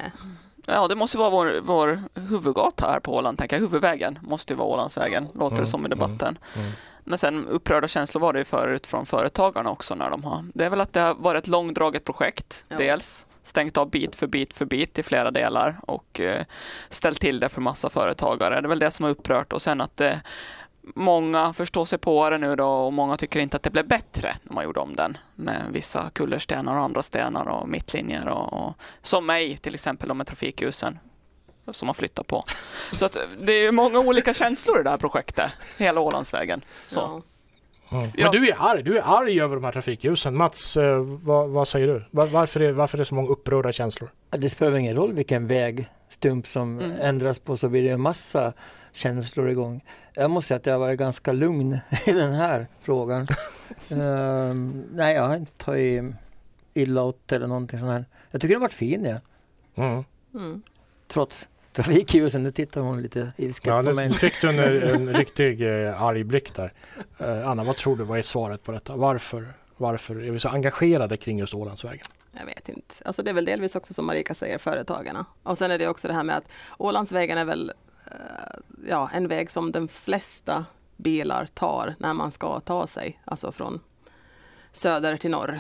Ja, 0.68 0.88
det 0.88 0.96
måste 0.96 1.18
vara 1.18 1.30
vår, 1.30 1.62
vår 1.64 2.04
huvudgata 2.14 2.92
här 2.92 3.00
på 3.00 3.16
Åland, 3.16 3.38
tänker 3.38 3.56
jag. 3.56 3.62
Huvudvägen 3.62 4.20
måste 4.22 4.54
ju 4.54 4.58
vara 4.58 4.68
Ålandsvägen, 4.68 5.28
låter 5.34 5.56
mm, 5.56 5.60
det 5.60 5.68
som 5.68 5.82
i 5.82 5.86
mm, 5.86 5.90
debatten. 5.90 6.38
Mm, 6.56 6.66
mm. 6.66 6.78
Men 7.08 7.18
sen 7.18 7.48
upprörda 7.48 7.88
känslor 7.88 8.22
var 8.22 8.34
det 8.34 8.40
ju 8.40 8.46
förut 8.46 8.88
från 8.88 9.06
företagarna 9.06 9.70
också 9.70 9.96
när 9.96 10.10
de 10.10 10.24
har. 10.24 10.46
Det 10.54 10.66
är 10.66 10.70
väl 10.70 10.82
att 10.82 10.94
det 10.94 11.00
har 11.00 11.14
varit 11.14 11.44
ett 11.44 11.48
långdraget 11.48 12.04
projekt, 12.04 12.66
ja. 12.68 12.78
dels 12.78 13.28
stängt 13.44 13.78
av 13.78 13.90
bit 13.90 14.16
för 14.16 14.28
bit 14.28 14.54
för 14.54 14.66
bit 14.66 15.00
i 15.00 15.04
flera 15.04 15.32
delar 15.32 15.80
och 15.88 16.20
eh, 16.20 16.46
ställt 16.90 17.20
till 17.20 17.40
det 17.40 17.50
för 17.50 17.62
massa 17.62 17.90
företagare. 17.90 18.62
Det 18.62 18.68
är 18.68 18.70
väl 18.70 18.80
det 18.80 18.92
som 18.92 19.04
har 19.04 19.12
upprört 19.12 19.54
och 19.54 19.62
sen 19.62 19.82
att 19.82 20.02
eh, 20.02 20.18
många 20.96 21.54
förstår 21.54 21.86
sig 21.86 22.00
på 22.00 22.30
det 22.30 22.38
nu 22.38 22.56
då 22.56 22.68
och 22.68 22.94
många 22.94 23.18
tycker 23.18 23.40
inte 23.40 23.58
att 23.58 23.64
det 23.64 23.70
blev 23.70 23.88
bättre 23.88 24.38
när 24.44 24.54
man 24.54 24.64
gjorde 24.64 24.80
om 24.80 24.96
den 24.96 25.18
med 25.36 25.62
vissa 25.72 26.10
kullerstenar 26.10 26.76
och 26.76 26.84
andra 26.84 27.04
stenar 27.04 27.48
och 27.48 27.70
mittlinjer 27.70 28.28
och, 28.28 28.54
och 28.54 28.74
som 29.02 29.26
mig 29.26 29.58
till 29.58 29.74
exempel 29.74 30.14
med 30.14 30.28
trafikljusen 30.28 31.00
som 31.72 31.86
man 31.86 31.96
flyttar 31.96 32.24
på. 32.24 32.46
Så 32.94 33.06
att 33.06 33.18
det 33.40 33.52
är 33.54 33.72
många 33.72 34.00
olika 34.00 34.34
känslor 34.34 34.80
i 34.80 34.84
det 34.84 34.90
här 34.90 34.98
projektet, 34.98 35.52
hela 35.80 36.02
Ålandsvägen. 36.02 36.62
Så. 36.86 37.00
Ja. 37.00 37.22
Mm. 37.92 38.10
Ja. 38.16 38.32
Men 38.32 38.42
du 38.42 38.50
är 38.50 38.56
arg, 38.60 38.84
du 38.84 38.98
är 38.98 39.04
arg 39.06 39.42
över 39.42 39.56
de 39.56 39.64
här 39.64 39.72
trafikljusen. 39.72 40.36
Mats, 40.38 40.78
eh, 40.78 41.00
vad, 41.04 41.50
vad 41.50 41.68
säger 41.68 41.88
du? 41.88 42.04
Var, 42.12 42.26
varför, 42.28 42.60
är, 42.60 42.72
varför 42.72 42.98
är 42.98 43.00
det 43.00 43.06
så 43.06 43.16
många 43.16 43.28
upprörda 43.28 43.72
känslor? 43.72 44.10
Det 44.30 44.50
spelar 44.50 44.78
ingen 44.78 44.96
roll 44.96 45.14
vilken 45.14 45.48
vägstump 45.48 46.48
som 46.48 46.80
Mm. 46.80 46.98
ändras 47.02 47.40
på 47.40 47.58
så 47.58 47.70
blir 47.70 47.84
det 47.84 47.90
en 47.90 48.02
massa 48.02 48.54
känslor 48.94 49.50
igång. 49.50 49.84
Jag 50.14 50.32
måste 50.32 50.48
säga 50.48 50.56
att 50.56 50.66
jag 50.66 50.74
har 50.74 50.80
varit 50.80 51.00
ganska 51.00 51.32
lugn 51.32 51.80
i 52.06 52.12
den 52.12 52.34
här 52.34 52.68
frågan. 52.82 53.28
Ehm, 53.90 54.84
nej, 54.94 55.16
jag 55.16 55.28
har 55.28 55.36
inte 55.36 55.52
tagit 55.66 56.04
illa 56.74 57.04
åt 57.04 57.32
eller 57.32 57.48
någonting 57.48 57.80
sånt 57.80 57.92
här. 57.92 58.06
Jag 58.32 58.42
tycker 58.42 58.54
den 58.56 58.62
har 58.62 58.68
varit 58.68 58.74
fin, 58.74 59.06
ja. 59.06 59.18
Mm. 59.84 60.04
Mm. 60.36 60.62
trots 61.08 61.50
trafikljusen. 61.76 62.44
Nu 62.44 62.52
tittar 62.52 62.82
hon 62.82 63.02
lite 63.02 63.32
ilsket 63.38 63.66
Ja, 63.68 63.78
på 63.78 63.82
nu 63.90 63.94
mig. 63.94 64.14
fick 64.14 64.42
du 64.42 64.50
en, 64.50 64.90
en 64.96 65.14
riktig 65.14 65.62
eh, 65.88 66.02
arg 66.04 66.24
blick 66.24 66.54
där. 66.56 66.74
Eh, 67.18 67.48
Anna, 67.48 67.64
vad 67.64 67.76
tror 67.76 67.96
du? 67.96 68.04
Vad 68.04 68.18
är 68.20 68.22
svaret 68.24 68.64
på 68.64 68.72
detta? 68.72 68.96
Varför, 68.96 69.54
varför 69.78 70.16
är 70.16 70.32
vi 70.32 70.40
så 70.40 70.50
engagerade 70.50 71.18
kring 71.18 71.40
just 71.40 71.54
Ålandsvägen? 71.54 72.06
Jag 72.40 72.46
vet 72.46 72.70
inte. 72.70 72.96
Alltså 73.06 73.24
det 73.24 73.30
är 73.30 73.34
väl 73.34 73.46
delvis 73.46 73.76
också 73.76 73.94
som 73.94 74.06
Marika 74.06 74.34
säger, 74.34 74.58
företagarna. 74.58 75.26
Och 75.44 75.58
sen 75.58 75.72
är 75.72 75.78
det 75.78 75.88
också 75.88 76.08
det 76.08 76.14
här 76.14 76.24
med 76.24 76.38
att 76.38 76.50
Ålandsvägen 76.78 77.38
är 77.38 77.46
väl 77.46 77.72
eh, 78.06 78.14
ja, 78.90 79.10
en 79.14 79.28
väg 79.28 79.52
som 79.52 79.72
de 79.72 79.88
flesta 79.88 80.66
bilar 80.98 81.48
tar 81.54 81.96
när 82.00 82.14
man 82.14 82.32
ska 82.32 82.60
ta 82.60 82.88
sig, 82.88 83.22
alltså 83.26 83.52
från 83.52 83.80
söder 84.72 85.18
till 85.18 85.32
norr. 85.32 85.60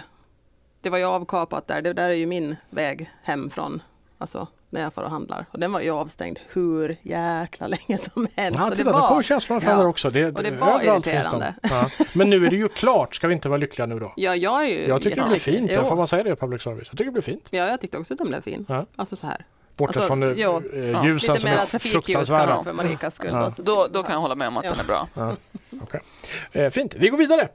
Det 0.81 0.89
var 0.89 0.97
ju 0.97 1.03
avkapat 1.03 1.67
där, 1.67 1.81
det 1.81 1.93
där 1.93 2.09
är 2.09 2.13
ju 2.13 2.25
min 2.25 2.55
väg 2.69 3.09
hem 3.23 3.49
från, 3.49 3.81
alltså 4.17 4.47
när 4.75 4.81
jag 4.81 4.93
får 4.93 5.01
och 5.01 5.09
handlar. 5.09 5.45
Och 5.51 5.59
den 5.59 5.71
var 5.71 5.79
ju 5.79 5.89
avstängd 5.91 6.39
hur 6.49 6.95
jäkla 7.01 7.67
länge 7.67 7.97
som 7.97 8.27
helst. 8.35 8.59
Ja, 8.59 8.63
Och 8.65 8.69
det 8.69 8.75
titta, 8.75 8.91
där 8.91 9.07
kommer 9.07 9.23
känslan 9.23 9.61
fram 9.61 9.79
ja. 9.79 9.87
också. 9.87 10.09
Det, 10.09 10.25
Och 10.25 10.43
det 10.43 10.51
var 10.51 10.81
irriterande. 10.83 11.53
Ja. 11.61 11.89
Men 12.15 12.29
nu 12.29 12.45
är 12.45 12.49
det 12.49 12.55
ju 12.55 12.67
klart. 12.67 13.15
Ska 13.15 13.27
vi 13.27 13.33
inte 13.33 13.49
vara 13.49 13.57
lyckliga 13.57 13.85
nu 13.85 13.99
då? 13.99 14.13
Ja, 14.15 14.35
jag 14.35 14.63
är 14.63 14.67
ju 14.67 14.87
Jag 14.87 15.01
tycker 15.01 15.21
det 15.21 15.27
blir 15.29 15.39
fint. 15.39 15.71
Jo. 15.73 15.75
Jag 15.79 15.87
får 15.87 15.95
man 15.95 16.07
säga 16.07 16.23
det 16.23 16.29
i 16.31 16.35
public 16.35 16.61
service? 16.61 16.87
Jag 16.91 16.97
tycker 16.97 17.05
det 17.05 17.11
blir 17.11 17.21
fint. 17.21 17.47
Ja, 17.49 17.67
jag 17.67 17.81
tyckte 17.81 17.97
också 17.97 18.13
att 18.13 18.17
den 18.17 18.27
blev 18.27 18.41
fin. 18.41 18.65
Ja. 18.69 18.85
Alltså 18.95 19.15
så 19.15 19.27
här. 19.27 19.45
Borta 19.77 19.89
Alltså, 19.89 20.01
från 20.07 20.23
eh, 20.23 20.31
jo. 20.35 20.61
eh, 20.73 20.79
Ja, 20.79 21.05
ljusen 21.05 21.33
Lite 21.33 21.39
som 21.41 21.49
mera 21.49 21.61
är 21.61 21.65
trafikljus 21.65 22.05
fruktansvärda. 22.05 22.45
kanske 22.47 22.63
för 22.65 22.73
Marikas 22.73 23.15
skull. 23.15 23.65
Då, 23.65 23.87
då 23.91 24.03
kan 24.03 24.13
jag 24.13 24.21
hålla 24.21 24.35
med 24.35 24.47
om 24.47 24.57
att 24.57 24.65
Ja. 24.65 24.71
den 24.71 24.79
är 24.79 24.83
bra. 24.83 25.07
Eh, 25.15 25.31
Eh, 26.51 26.69
fint, 26.69 26.95
vi 26.95 27.09
går 27.09 27.17
vidare. 27.17 27.47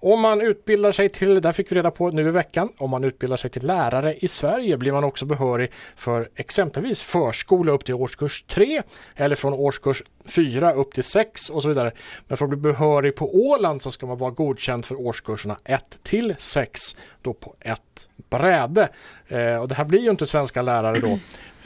Om 0.00 0.20
man 0.20 0.40
utbildar 0.40 0.92
sig 0.92 1.08
till, 1.08 1.40
där 1.40 1.52
fick 1.52 1.72
vi 1.72 1.76
reda 1.76 1.90
på 1.90 2.10
nu 2.10 2.28
i 2.28 2.30
veckan, 2.30 2.68
om 2.76 2.90
man 2.90 3.04
utbildar 3.04 3.36
sig 3.36 3.50
till 3.50 3.66
lärare 3.66 4.14
i 4.14 4.28
Sverige 4.28 4.76
blir 4.76 4.92
man 4.92 5.04
också 5.04 5.24
behörig 5.24 5.70
för 5.96 6.28
exempelvis 6.34 7.02
förskola 7.02 7.72
upp 7.72 7.84
till 7.84 7.94
årskurs 7.94 8.42
3 8.42 8.82
eller 9.16 9.36
från 9.36 9.52
årskurs 9.52 10.02
4 10.26 10.72
upp 10.72 10.94
till 10.94 11.04
6 11.04 11.50
och 11.50 11.62
så 11.62 11.68
vidare. 11.68 11.92
Men 12.28 12.36
för 12.36 12.44
att 12.44 12.50
bli 12.50 12.58
behörig 12.58 13.16
på 13.16 13.34
Åland 13.34 13.82
så 13.82 13.90
ska 13.90 14.06
man 14.06 14.18
vara 14.18 14.30
godkänd 14.30 14.84
för 14.84 15.00
årskurserna 15.00 15.56
1 15.64 15.98
till 16.02 16.34
6 16.38 16.80
då 17.22 17.32
på 17.32 17.54
ett 17.60 18.08
bräde. 18.30 18.88
Eh, 19.28 19.56
och 19.56 19.68
det 19.68 19.74
här 19.74 19.84
blir 19.84 20.00
ju 20.00 20.10
inte 20.10 20.26
svenska 20.26 20.62
lärare 20.62 21.00
då 21.00 21.18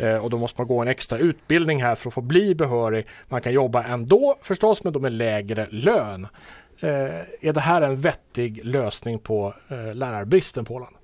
eh, 0.05 0.25
och 0.25 0.31
då 0.31 0.39
måste 0.39 0.61
man 0.61 0.69
gå 0.69 0.81
en 0.81 0.89
extra 0.89 1.19
utbildning 1.19 1.83
här 1.83 1.95
för 1.95 2.09
att 2.09 2.15
få 2.15 2.21
bli 2.21 2.55
behörig. 2.55 3.07
Man 3.29 3.41
kan 3.41 3.53
jobba 3.53 3.85
ändå 3.85 4.39
förstås 4.43 4.85
men 4.85 4.93
då 4.93 5.01
med 5.01 5.13
lägre 5.13 5.67
lön. 5.71 6.27
Eh, 6.81 7.49
är 7.49 7.53
det 7.53 7.61
här 7.61 7.83
en 7.83 8.01
vettig 8.01 8.65
lösning 8.65 9.19
på 9.19 9.55
eh, 9.69 9.95
lärarbristen 9.95 10.65
på 10.65 10.75
Åland? 10.75 10.97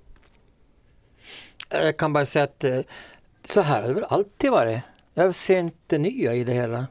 Jag 1.71 1.97
kan 1.97 2.13
bara 2.13 2.27
säga 2.27 2.45
att 2.45 2.65
eh, 2.65 2.79
så 3.45 3.61
här 3.61 3.81
har 3.81 3.89
det 3.89 3.95
väl 3.95 4.05
alltid 4.05 4.51
varit. 4.51 4.81
Jag 5.15 5.35
ser 5.35 5.59
inte 5.59 5.99
nya 5.99 6.35
i 6.35 6.45
det 6.45 6.53
hela. 6.53 6.87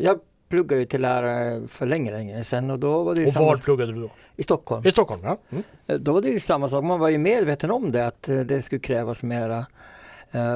Jag 0.00 0.20
pluggade 0.48 0.80
ju 0.80 0.86
till 0.86 1.00
lärare 1.00 1.68
för 1.68 1.86
länge, 1.86 2.10
länge 2.10 2.44
sedan 2.44 2.70
och 2.70 2.78
då 2.78 3.02
var 3.02 3.14
det 3.14 3.24
Och 3.24 3.32
samma 3.32 3.46
var 3.46 3.56
pluggade 3.56 3.92
du 3.92 4.00
då? 4.00 4.10
i 4.36 4.42
Stockholm. 4.42 4.86
I 4.86 4.90
Stockholm, 4.90 5.22
ja. 5.24 5.36
Mm. 5.50 5.64
Då 6.04 6.12
var 6.12 6.20
det 6.20 6.28
ju 6.28 6.40
samma 6.40 6.68
sak, 6.68 6.84
man 6.84 7.00
var 7.00 7.08
ju 7.08 7.18
medveten 7.18 7.70
om 7.70 7.92
det 7.92 8.06
att 8.06 8.22
det 8.22 8.62
skulle 8.62 8.80
krävas 8.80 9.22
mera. 9.22 9.66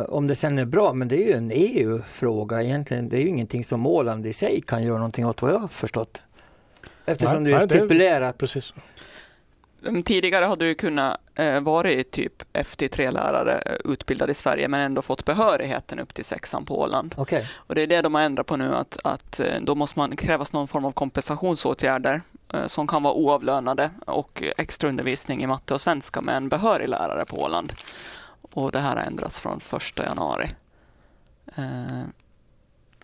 Om 0.09 0.27
det 0.27 0.35
sen 0.35 0.59
är 0.59 0.65
bra, 0.65 0.93
men 0.93 1.09
det 1.09 1.17
är 1.17 1.27
ju 1.27 1.33
en 1.33 1.51
EU-fråga 1.55 2.63
egentligen. 2.63 3.09
Det 3.09 3.17
är 3.17 3.21
ju 3.21 3.29
ingenting 3.29 3.65
som 3.65 3.87
Åland 3.87 4.27
i 4.27 4.33
sig 4.33 4.63
kan 4.67 4.83
göra 4.83 4.99
någonting 4.99 5.27
åt 5.27 5.43
vad 5.43 5.53
jag 5.53 5.59
har 5.59 5.69
förstått. 5.69 6.23
Eftersom 7.07 7.43
Nej, 7.43 7.53
det 7.53 7.57
är 7.57 7.59
nej, 7.59 7.67
det 7.67 7.75
stipulerat. 7.79 8.39
Precis. 8.39 8.75
Mm, 9.87 10.03
Tidigare 10.03 10.45
hade 10.45 10.65
du 10.65 10.75
kunnat 10.75 11.21
eh, 11.35 11.61
vara 11.61 12.03
typ 12.11 12.43
FT3-lärare 12.53 13.63
eh, 13.67 13.93
utbildad 13.93 14.31
i 14.31 14.35
Sverige 14.35 14.69
men 14.69 14.81
ändå 14.81 15.03
fått 15.03 15.25
behörigheten 15.25 15.99
upp 15.99 16.15
till 16.15 16.25
sexan 16.25 16.65
på 16.65 16.81
Åland. 16.81 17.15
Okej, 17.19 17.49
Och 17.55 17.75
det 17.75 17.83
är 17.83 17.87
det 17.87 18.03
de 18.03 18.15
har 18.15 18.23
ändrat 18.23 18.47
på 18.47 18.57
nu 18.57 18.75
att, 18.75 18.99
att 19.05 19.41
eh, 19.41 19.61
då 19.61 19.75
måste 19.75 19.99
man 19.99 20.17
krävas 20.17 20.53
någon 20.53 20.69
form 20.69 20.85
av 20.85 20.93
kompensationsåtgärder 20.93 22.23
eh, 22.55 22.67
som 22.67 22.87
kan 22.87 23.03
vara 23.03 23.15
oavlönade 23.15 23.91
och 24.07 24.43
extra 24.57 24.89
undervisning 24.89 25.43
i 25.43 25.47
matte 25.47 25.75
och 25.75 25.81
svenska 25.81 26.21
med 26.21 26.37
en 26.37 26.49
behörig 26.49 26.89
lärare 26.89 27.25
på 27.25 27.43
Åland. 27.43 27.73
Och 28.53 28.73
det 28.73 28.79
här 28.79 28.97
har 28.97 29.03
ändrats 29.03 29.41
från 29.41 29.61
1 29.99 30.07
januari. 30.07 30.51
Eh, 31.57 32.03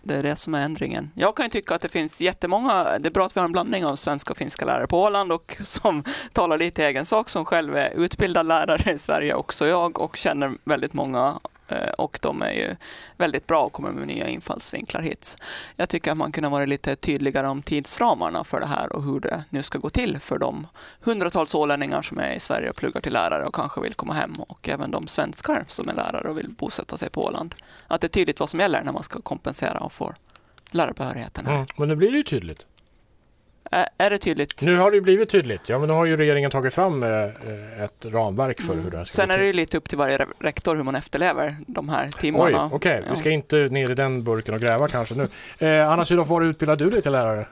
det 0.03 0.15
är 0.15 0.23
det 0.23 0.35
som 0.35 0.55
är 0.55 0.61
ändringen. 0.61 1.11
Jag 1.15 1.35
kan 1.35 1.45
ju 1.45 1.49
tycka 1.49 1.75
att 1.75 1.81
det 1.81 1.89
finns 1.89 2.21
jättemånga, 2.21 2.99
det 2.99 3.07
är 3.07 3.11
bra 3.11 3.25
att 3.25 3.35
vi 3.35 3.39
har 3.39 3.45
en 3.45 3.51
blandning 3.51 3.85
av 3.85 3.95
svenska 3.95 4.31
och 4.31 4.37
finska 4.37 4.65
lärare 4.65 4.87
på 4.87 5.01
Åland 5.01 5.31
och 5.31 5.57
som 5.63 6.03
talar 6.33 6.57
lite 6.57 6.81
i 6.81 6.85
egen 6.85 7.05
sak, 7.05 7.29
som 7.29 7.45
själv 7.45 7.75
är 7.75 7.89
utbildad 7.89 8.45
lärare 8.45 8.93
i 8.93 8.97
Sverige, 8.97 9.33
också 9.33 9.67
jag, 9.67 9.99
och 9.99 10.17
känner 10.17 10.57
väldigt 10.63 10.93
många 10.93 11.39
Eh, 11.71 11.89
och 11.97 12.19
de 12.21 12.41
är 12.41 12.51
ju 12.51 12.75
väldigt 13.17 13.47
bra 13.47 13.63
och 13.63 13.73
kommer 13.73 13.91
med 13.91 14.07
nya 14.07 14.27
infallsvinklar 14.27 15.01
hit. 15.01 15.37
Jag 15.75 15.89
tycker 15.89 16.11
att 16.11 16.17
man 16.17 16.31
kunde 16.31 16.49
vara 16.49 16.65
lite 16.65 16.95
tydligare 16.95 17.47
om 17.47 17.61
tidsramarna 17.61 18.43
för 18.43 18.59
det 18.59 18.65
här 18.65 18.93
och 18.93 19.03
hur 19.03 19.19
det 19.19 19.43
nu 19.49 19.63
ska 19.63 19.77
gå 19.77 19.89
till 19.89 20.19
för 20.19 20.37
de 20.37 20.67
hundratals 21.01 21.55
ålänningar 21.55 22.01
som 22.01 22.17
är 22.19 22.33
i 22.33 22.39
Sverige 22.39 22.69
och 22.69 22.75
pluggar 22.75 23.01
till 23.01 23.13
lärare 23.13 23.45
och 23.45 23.55
kanske 23.55 23.81
vill 23.81 23.93
komma 23.93 24.13
hem 24.13 24.33
och 24.33 24.69
även 24.69 24.91
de 24.91 25.07
svenskar 25.07 25.63
som 25.67 25.89
är 25.89 25.93
lärare 25.93 26.29
och 26.29 26.37
vill 26.37 26.49
bosätta 26.49 26.97
sig 26.97 27.09
på 27.09 27.25
Åland. 27.25 27.55
Att 27.87 28.01
det 28.01 28.07
är 28.07 28.09
tydligt 28.09 28.39
vad 28.39 28.49
som 28.49 28.59
gäller 28.59 28.83
när 28.83 28.91
man 28.91 29.03
ska 29.03 29.21
kompensera 29.21 29.79
och 29.79 29.93
få 29.93 30.13
lärarbehörigheten 30.71 31.45
här. 31.45 31.55
Mm. 31.55 31.67
Men 31.77 31.89
nu 31.89 31.95
blir 31.95 32.11
det 32.11 32.17
ju 32.17 32.23
tydligt. 32.23 32.65
Är, 33.97 34.09
det 34.09 34.17
tydligt? 34.17 34.61
Nu 34.61 34.77
har 34.77 34.91
det 34.91 35.01
blivit 35.01 35.29
tydligt. 35.29 35.69
Ja, 35.69 35.79
men 35.79 35.87
nu 35.87 35.93
har 35.93 36.05
ju 36.05 36.17
regeringen 36.17 36.51
tagit 36.51 36.73
fram 36.73 37.03
eh, 37.03 37.09
ett 37.83 38.05
ramverk 38.05 38.61
för 38.61 38.75
hur 38.75 38.91
det 38.91 38.97
här 38.97 39.03
ska 39.03 39.15
Sen 39.15 39.27
gå 39.27 39.33
är 39.33 39.37
det 39.37 39.45
ju 39.45 39.53
lite 39.53 39.77
upp 39.77 39.89
till 39.89 39.97
varje 39.97 40.17
re- 40.17 40.27
rektor 40.39 40.75
hur 40.75 40.83
man 40.83 40.95
efterlever 40.95 41.57
de 41.67 41.89
här 41.89 42.05
Oj, 42.05 42.11
timmarna. 42.21 42.69
okej. 42.73 43.01
Ja. 43.03 43.09
Vi 43.09 43.15
ska 43.15 43.29
inte 43.29 43.55
ner 43.57 43.91
i 43.91 43.95
den 43.95 44.23
burken 44.23 44.53
och 44.53 44.59
gräva 44.61 44.87
kanske 44.87 45.15
nu. 45.15 45.27
Eh, 45.67 45.89
Anna 45.91 46.05
Sydow, 46.05 46.27
var 46.27 46.41
utbildar 46.41 46.75
du 46.75 46.89
dig 46.89 47.01
till 47.01 47.11
lärare? 47.11 47.45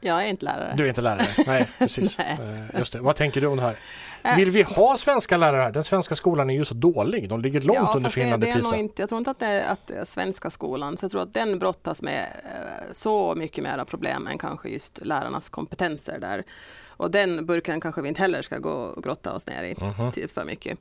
Jag 0.00 0.24
är 0.24 0.26
inte 0.28 0.44
lärare. 0.44 0.74
Du 0.76 0.84
är 0.84 0.88
inte 0.88 1.02
lärare? 1.02 1.26
Nej, 1.46 1.68
precis. 1.78 2.18
Nej. 2.18 2.38
Eh, 2.72 2.78
just 2.78 2.92
det. 2.92 3.00
Vad 3.00 3.16
tänker 3.16 3.40
du 3.40 3.46
om 3.46 3.56
det 3.56 3.62
här? 3.62 3.76
Äh. 4.22 4.36
Vill 4.36 4.50
vi 4.50 4.62
ha 4.62 4.96
svenska 4.96 5.36
lärare 5.36 5.62
här? 5.62 5.70
Den 5.72 5.84
svenska 5.84 6.14
skolan 6.14 6.50
är 6.50 6.54
ju 6.54 6.64
så 6.64 6.74
dålig. 6.74 7.28
De 7.28 7.40
ligger 7.40 7.60
långt 7.60 7.76
ja, 7.78 7.92
under 7.96 8.00
fast 8.00 8.14
det, 8.14 8.20
Finland 8.20 8.42
det 8.42 8.48
i 8.48 8.54
PISA. 8.54 8.76
inte, 8.76 9.02
Jag 9.02 9.08
tror 9.08 9.18
inte 9.18 9.30
att 9.30 9.38
det 9.38 9.46
är, 9.46 9.72
att 10.00 10.08
svenska 10.08 10.50
skolan, 10.50 10.96
så 10.96 11.04
jag 11.04 11.10
tror 11.10 11.22
att 11.22 11.34
den 11.34 11.58
brottas 11.58 12.02
med 12.02 12.26
eh, 12.44 12.92
så 12.92 13.34
mycket 13.34 13.64
mera 13.64 13.84
problem 13.84 14.26
än 14.26 14.38
kanske 14.38 14.68
just 14.68 14.98
lärarnas 15.06 15.48
kompetenser 15.48 16.18
där. 16.18 16.44
Och 16.88 17.10
den 17.10 17.46
burken 17.46 17.80
kanske 17.80 18.02
vi 18.02 18.08
inte 18.08 18.22
heller 18.22 18.42
ska 18.42 18.58
gå 18.58 18.70
och 18.70 19.02
grotta 19.04 19.32
oss 19.32 19.46
ner 19.46 19.62
i 19.62 19.74
Mhm. 19.98 20.12
till 20.12 20.28
för 20.28 20.44
mycket. 20.44 20.78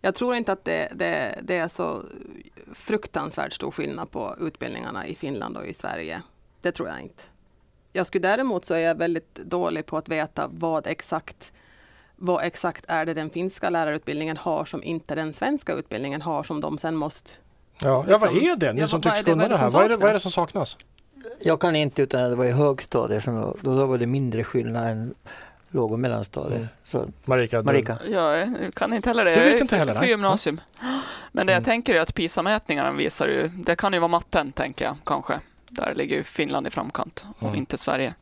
Jag 0.00 0.14
tror 0.14 0.34
inte 0.34 0.52
att 0.52 0.64
det, 0.64 0.88
det, 0.94 1.38
det 1.42 1.56
är 1.56 1.68
så 1.68 2.02
fruktansvärt 2.74 3.52
stor 3.52 3.70
skillnad 3.70 4.10
på 4.10 4.36
utbildningarna 4.40 5.06
i 5.06 5.14
Finland 5.14 5.56
och 5.56 5.66
i 5.66 5.74
Sverige. 5.74 6.22
Det 6.60 6.72
tror 6.72 6.88
jag 6.88 7.00
inte. 7.00 7.22
Jag 7.92 8.06
skulle 8.06 8.28
däremot 8.28 8.64
så 8.64 8.74
är 8.74 8.78
jag 8.78 8.94
väldigt 8.94 9.34
dålig 9.34 9.86
på 9.86 9.96
att 9.96 10.08
veta 10.08 10.48
vad 10.52 10.86
exakt 10.86 11.52
vad 12.16 12.44
exakt 12.44 12.84
är 12.88 13.06
det 13.06 13.14
den 13.14 13.30
finska 13.30 13.70
lärarutbildningen 13.70 14.36
har 14.36 14.64
som 14.64 14.82
inte 14.84 15.14
den 15.14 15.32
svenska 15.32 15.72
utbildningen 15.72 16.22
har 16.22 16.42
som 16.42 16.60
de 16.60 16.78
sen 16.78 16.96
måste... 16.96 17.30
Ja, 17.80 18.04
ja, 18.08 18.18
vad 18.18 18.34
liksom- 18.34 18.50
är 18.50 18.56
det? 18.56 18.72
Ni 18.72 18.80
Ja, 18.80 18.86
som 18.86 19.00
vad 19.00 19.06
är 19.12 19.16
tycks 19.16 19.24
det- 19.24 19.30
kunna 19.30 19.44
vad 19.44 19.44
är 19.44 19.48
det 19.48 19.54
det 19.54 19.58
här. 19.62 19.68
som 19.68 19.78
Vad 19.78 19.84
är 19.84 19.88
det, 19.88 19.96
vad 19.96 20.10
är 20.10 20.14
det 20.14 20.20
som 20.20 20.30
saknas? 20.30 20.76
jag 21.40 21.60
kan 21.60 21.76
inte 21.76 22.02
utan 22.02 22.30
det 22.30 22.36
var 22.36 22.44
i 22.44 22.50
högstadiet, 22.52 23.24
som, 23.24 23.34
då, 23.40 23.56
då 23.60 23.86
var 23.86 23.98
det 23.98 24.06
mindre 24.06 24.44
skillnad 24.44 24.88
än 24.88 25.14
låg 25.68 25.92
och 25.92 25.98
mellanstadiet. 25.98 26.56
Mm. 26.58 26.68
Så, 26.84 27.06
Marika? 27.24 27.58
du- 27.58 27.64
Marika? 27.64 27.98
Jag 28.10 28.54
kan 28.74 28.92
inte 28.92 29.08
heller 29.08 29.24
det. 29.24 29.34
Du 29.34 29.40
vet 29.40 29.52
Jag 29.52 29.60
inte 29.60 29.76
heller, 29.76 29.92
för 29.92 30.04
gymnasium. 30.06 30.60
Men 31.32 31.46
det 31.46 31.52
Mm. 31.52 31.62
jag 31.62 31.64
tänker 31.64 31.94
är 31.94 32.00
att 32.00 32.14
PISA-mätningarna 32.14 32.92
visar 32.92 33.26
ju, 33.28 33.48
det 33.48 33.76
kan 33.76 33.92
ju 33.92 33.98
vara 33.98 34.08
matten 34.08 34.52
tänker 34.52 34.84
jag 34.84 34.96
kanske. 35.04 35.40
Där 35.74 35.94
ligger 35.94 36.16
ju 36.16 36.24
Finland 36.24 36.66
i 36.66 36.70
framkant 36.70 37.24
och 37.36 37.42
Mm. 37.42 37.54
inte 37.54 37.78
Sverige. 37.78 38.14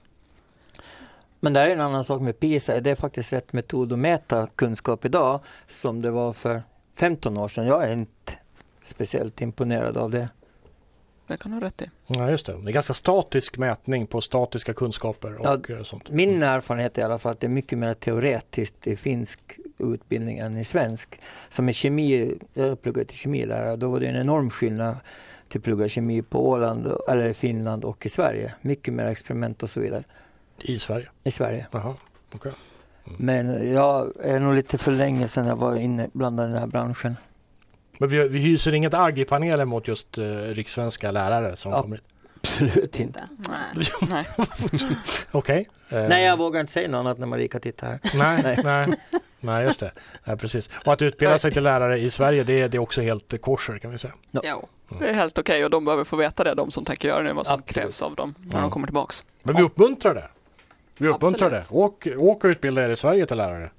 Men 1.40 1.52
det 1.52 1.60
är 1.60 1.68
en 1.68 1.80
annan 1.80 2.04
sak 2.04 2.20
med 2.20 2.40
PISA. 2.40 2.80
Det 2.80 2.90
är 2.90 2.94
faktiskt 2.94 3.32
rätt 3.32 3.52
metod 3.52 3.92
att 3.92 3.98
mäta 3.98 4.46
kunskap 4.46 5.04
idag 5.04 5.40
som 5.66 6.02
det 6.02 6.10
var 6.10 6.32
för 6.32 6.62
15 6.96 7.36
år 7.36 7.48
sedan. 7.48 7.66
Jag 7.66 7.84
är 7.84 7.92
inte 7.92 8.32
speciellt 8.82 9.40
imponerad 9.40 9.96
av 9.96 10.10
det. 10.10 10.28
Det 11.30 11.36
kan 11.36 11.50
du 11.50 11.56
ha 11.56 11.66
rätt 11.66 11.82
i. 11.82 11.90
Ja, 12.06 12.30
just 12.30 12.46
det. 12.46 12.52
Det 12.52 12.70
är 12.70 12.72
ganska 12.72 12.94
statisk 12.94 13.58
mätning 13.58 14.06
på 14.06 14.20
statiska 14.20 14.74
kunskaper 14.74 15.40
och 15.40 15.70
eh, 15.70 15.82
sånt. 15.82 16.10
Min 16.10 16.42
erfarenhet 16.42 16.98
är 16.98 17.02
i 17.02 17.04
alla 17.04 17.18
fall 17.18 17.32
att 17.32 17.40
det 17.40 17.46
är 17.46 17.48
mycket 17.48 17.78
mer 17.78 17.94
teoretiskt 17.94 18.86
i 18.86 18.96
finsk 18.96 19.40
utbildning 19.78 20.38
än 20.38 20.56
i 20.58 20.64
svensk. 20.64 21.20
Som 21.48 21.68
i 21.68 21.72
kemi, 21.72 22.38
jag 22.54 22.82
pluggade 22.82 23.04
till 23.04 23.18
kemilärare, 23.18 23.76
då 23.76 23.90
var 23.90 24.00
det 24.00 24.06
en 24.06 24.16
enorm 24.16 24.50
skillnad 24.50 24.96
till 25.48 25.58
att 25.58 25.64
plugga 25.64 25.88
kemi 25.88 26.22
på 26.22 26.48
Åland, 26.48 26.92
eller 27.08 27.24
i 27.24 27.34
Finland 27.34 27.84
och 27.84 28.06
i 28.06 28.08
Sverige. 28.08 28.54
Mycket 28.60 28.94
mer 28.94 29.06
experiment 29.06 29.62
och 29.62 29.70
så 29.70 29.80
vidare 29.80 30.04
I 30.62 30.78
Sverige. 30.78 31.08
i 31.24 31.30
Sverige. 31.30 31.66
Jaha. 31.72 31.94
Okej. 32.34 32.52
Men 33.18 33.72
jag 33.74 34.12
är 34.20 34.40
nog 34.40 34.54
lite 34.54 34.78
för 34.78 34.92
länge 34.92 35.28
sedan 35.28 35.46
jag 35.46 35.56
var 35.56 35.76
inne 35.76 36.08
bland 36.12 36.36
den 36.36 36.52
här 36.52 36.66
branschen. 36.66 37.16
Men 38.00 38.08
vi, 38.08 38.28
vi 38.28 38.38
hyser 38.38 38.74
inget 38.74 38.94
agg 38.94 39.18
i 39.18 39.24
panelen 39.24 39.68
mot 39.68 39.88
just 39.88 40.18
uh, 40.18 40.24
rikssvenska 40.36 41.10
lärare 41.10 41.56
som 41.56 41.72
Ja. 41.72 41.82
kommer 41.82 41.96
hit. 41.96 42.04
Absolut 42.42 43.00
inte. 43.00 43.20
Nej. 43.48 43.86
Nej. 44.10 44.26
Okej. 45.30 45.68
Eh, 45.88 46.08
Nej, 46.08 46.24
jag 46.24 46.36
vågar 46.36 46.60
inte 46.60 46.72
säga 46.72 46.88
något 46.88 46.98
annat 46.98 47.18
när 47.18 47.26
Marika 47.26 47.60
tittar 47.60 47.86
här. 47.88 48.00
nej, 48.14 48.42
Nej. 48.64 48.86
nej. 48.86 48.96
Nej, 49.40 49.64
just 49.64 49.80
det. 49.80 49.92
Nej, 50.24 50.36
precis. 50.36 50.70
Och 50.84 50.92
att 50.92 51.02
utbilda 51.02 51.38
sig 51.38 51.52
till 51.52 51.62
lärare 51.62 51.98
i 51.98 52.10
Sverige, 52.10 52.44
det 52.44 52.60
är, 52.60 52.68
det 52.68 52.76
är 52.76 52.78
också 52.78 53.02
helt 53.02 53.32
eh, 53.32 53.38
kosher 53.38 53.78
kan 53.78 53.90
vi 53.90 53.98
säga. 53.98 54.12
Jo. 54.42 54.68
Det 54.98 55.08
är 55.08 55.12
helt 55.12 55.38
okej 55.38 55.64
och 55.64 55.70
de 55.70 55.84
behöver 55.84 56.04
få 56.04 56.16
veta 56.16 56.44
det, 56.44 56.54
de 56.54 56.70
som 56.70 56.84
tänker 56.84 57.08
göra 57.08 57.22
det, 57.22 57.32
vad 57.32 57.46
som 57.46 57.54
Absolut. 57.54 57.74
krävs 57.74 58.02
av 58.02 58.14
dem 58.14 58.34
när 58.38 58.54
Ja. 58.56 58.60
de 58.60 58.70
kommer 58.70 58.86
tillbaks. 58.86 59.24
Men 59.42 59.56
vi 59.56 59.62
uppmuntrar 59.62 60.14
det. 60.14 60.28
Vi 60.98 61.08
uppmuntrar 61.08 61.46
Absolut. 61.46 61.68
det. 61.68 61.74
Åk, 61.76 62.06
åk 62.18 62.44
och 62.44 62.48
utbilda 62.48 62.84
er 62.84 62.88
i 62.92 62.96
Sverige 62.96 63.26
till 63.26 63.36
lärare. 63.36 63.70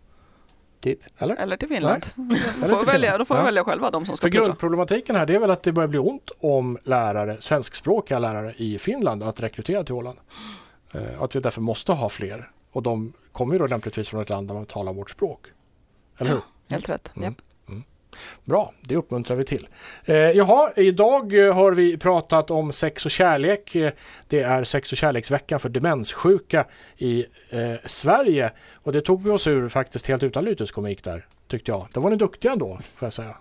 Typ. 0.81 0.99
Eller? 1.17 1.35
Eller 1.35 1.57
till 1.57 1.67
Finland. 1.67 2.03
De 2.15 2.21
Eller 2.23 2.37
får 2.77 2.85
välja, 2.85 2.93
Finland. 2.93 3.19
de 3.19 3.25
får 3.25 3.37
Ja. 3.37 3.43
välja 3.43 3.63
själva, 3.63 3.91
de 3.91 4.05
som 4.05 4.17
ska 4.17 4.25
För 4.25 4.31
plugga. 4.31 4.45
grundproblematiken 4.45 5.15
här 5.15 5.25
det 5.25 5.35
är 5.35 5.39
väl 5.39 5.51
att 5.51 5.63
det 5.63 5.71
börjar 5.71 5.87
bli 5.87 5.99
ont 5.99 6.31
om 6.39 6.77
lärare, 6.83 7.37
svenskspråkiga 7.39 8.19
lärare 8.19 8.53
i 8.57 8.79
Finland 8.79 9.23
att 9.23 9.39
rekrytera 9.39 9.83
till 9.83 9.93
Åland. 9.95 10.17
Eh, 10.93 11.21
att 11.21 11.35
vi 11.35 11.39
därför 11.39 11.61
måste 11.61 11.91
ha 11.91 12.09
fler. 12.09 12.51
Och 12.71 12.83
de 12.83 13.13
kommer 13.31 13.53
ju 13.53 13.59
då 13.59 13.67
lämpligtvis 13.67 14.09
från 14.09 14.21
ett 14.21 14.29
land 14.29 14.47
där 14.47 14.53
man 14.55 14.65
talar 14.65 14.93
vårt 14.93 15.09
språk. 15.09 15.45
Eller 16.17 16.31
hur? 16.31 16.39
Helt 16.69 16.89
rätt. 16.89 17.11
Mm. 17.15 17.23
Mm. 17.27 17.35
Bra, 18.45 18.73
det 18.81 18.95
uppmuntrar 18.95 19.37
vi 19.37 19.43
till. 19.43 19.67
Eh, 20.05 20.15
jaha, 20.15 20.71
idag 20.75 21.45
eh, 21.45 21.53
har 21.53 21.71
vi 21.71 21.97
pratat 21.97 22.51
om 22.51 22.71
sex 22.71 23.05
och 23.05 23.11
kärlek. 23.11 23.75
Eh, 23.75 23.91
det 24.27 24.39
är 24.39 24.63
sex 24.63 24.91
och 24.91 24.97
kärleksveckan 24.97 25.59
för 25.59 25.69
demenssjuka 25.69 26.65
i 26.97 27.25
eh, 27.49 27.73
Sverige. 27.85 28.51
Och 28.75 28.91
det 28.91 29.01
tog 29.01 29.23
vi 29.23 29.29
oss 29.29 29.47
ur 29.47 29.69
faktiskt 29.69 30.07
helt 30.07 30.23
utan 30.23 30.45
lyteskomik 30.45 31.03
där, 31.03 31.25
tyckte 31.51 31.71
jag. 31.71 31.87
Det 31.93 31.99
var 31.99 32.09
ni 32.09 32.15
duktiga 32.15 32.51
ändå, 32.51 32.79
får 32.95 33.05
jag 33.05 33.13
säga. 33.13 33.35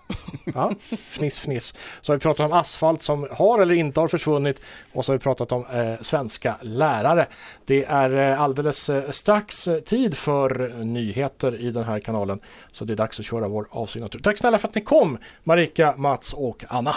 Ja, 0.55 0.73
fniss, 1.09 1.39
fniss. 1.39 1.73
Så 2.01 2.11
har 2.11 2.17
vi 2.17 2.21
pratat 2.21 2.45
om 2.45 2.53
asfalt 2.53 3.03
som 3.03 3.27
har 3.31 3.59
eller 3.59 3.75
inte 3.75 3.99
har 3.99 4.07
försvunnit 4.07 4.61
och 4.93 5.05
så 5.05 5.11
har 5.11 5.17
vi 5.17 5.23
pratat 5.23 5.51
om 5.51 5.65
eh, 5.65 6.01
svenska 6.01 6.55
lärare. 6.61 7.27
Det 7.65 7.85
är 7.85 8.31
eh, 8.31 8.41
alldeles 8.41 8.89
eh, 8.89 9.09
strax 9.09 9.67
eh, 9.67 9.79
tid 9.79 10.17
för 10.17 10.83
nyheter 10.83 11.55
i 11.55 11.71
den 11.71 11.83
här 11.83 11.99
kanalen. 11.99 12.39
Så 12.71 12.85
det 12.85 12.93
är 12.93 12.97
dags 12.97 13.19
att 13.19 13.25
köra 13.25 13.47
vår 13.47 13.67
avsignatur. 13.71 14.19
Tack 14.19 14.37
snälla 14.37 14.57
för 14.57 14.67
att 14.67 14.75
ni 14.75 14.81
kom 14.81 15.17
Marika, 15.43 15.93
Mats 15.97 16.33
och 16.33 16.65
Anna. 16.67 16.95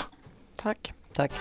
Tack. 0.57 0.93
Tack. 1.13 1.33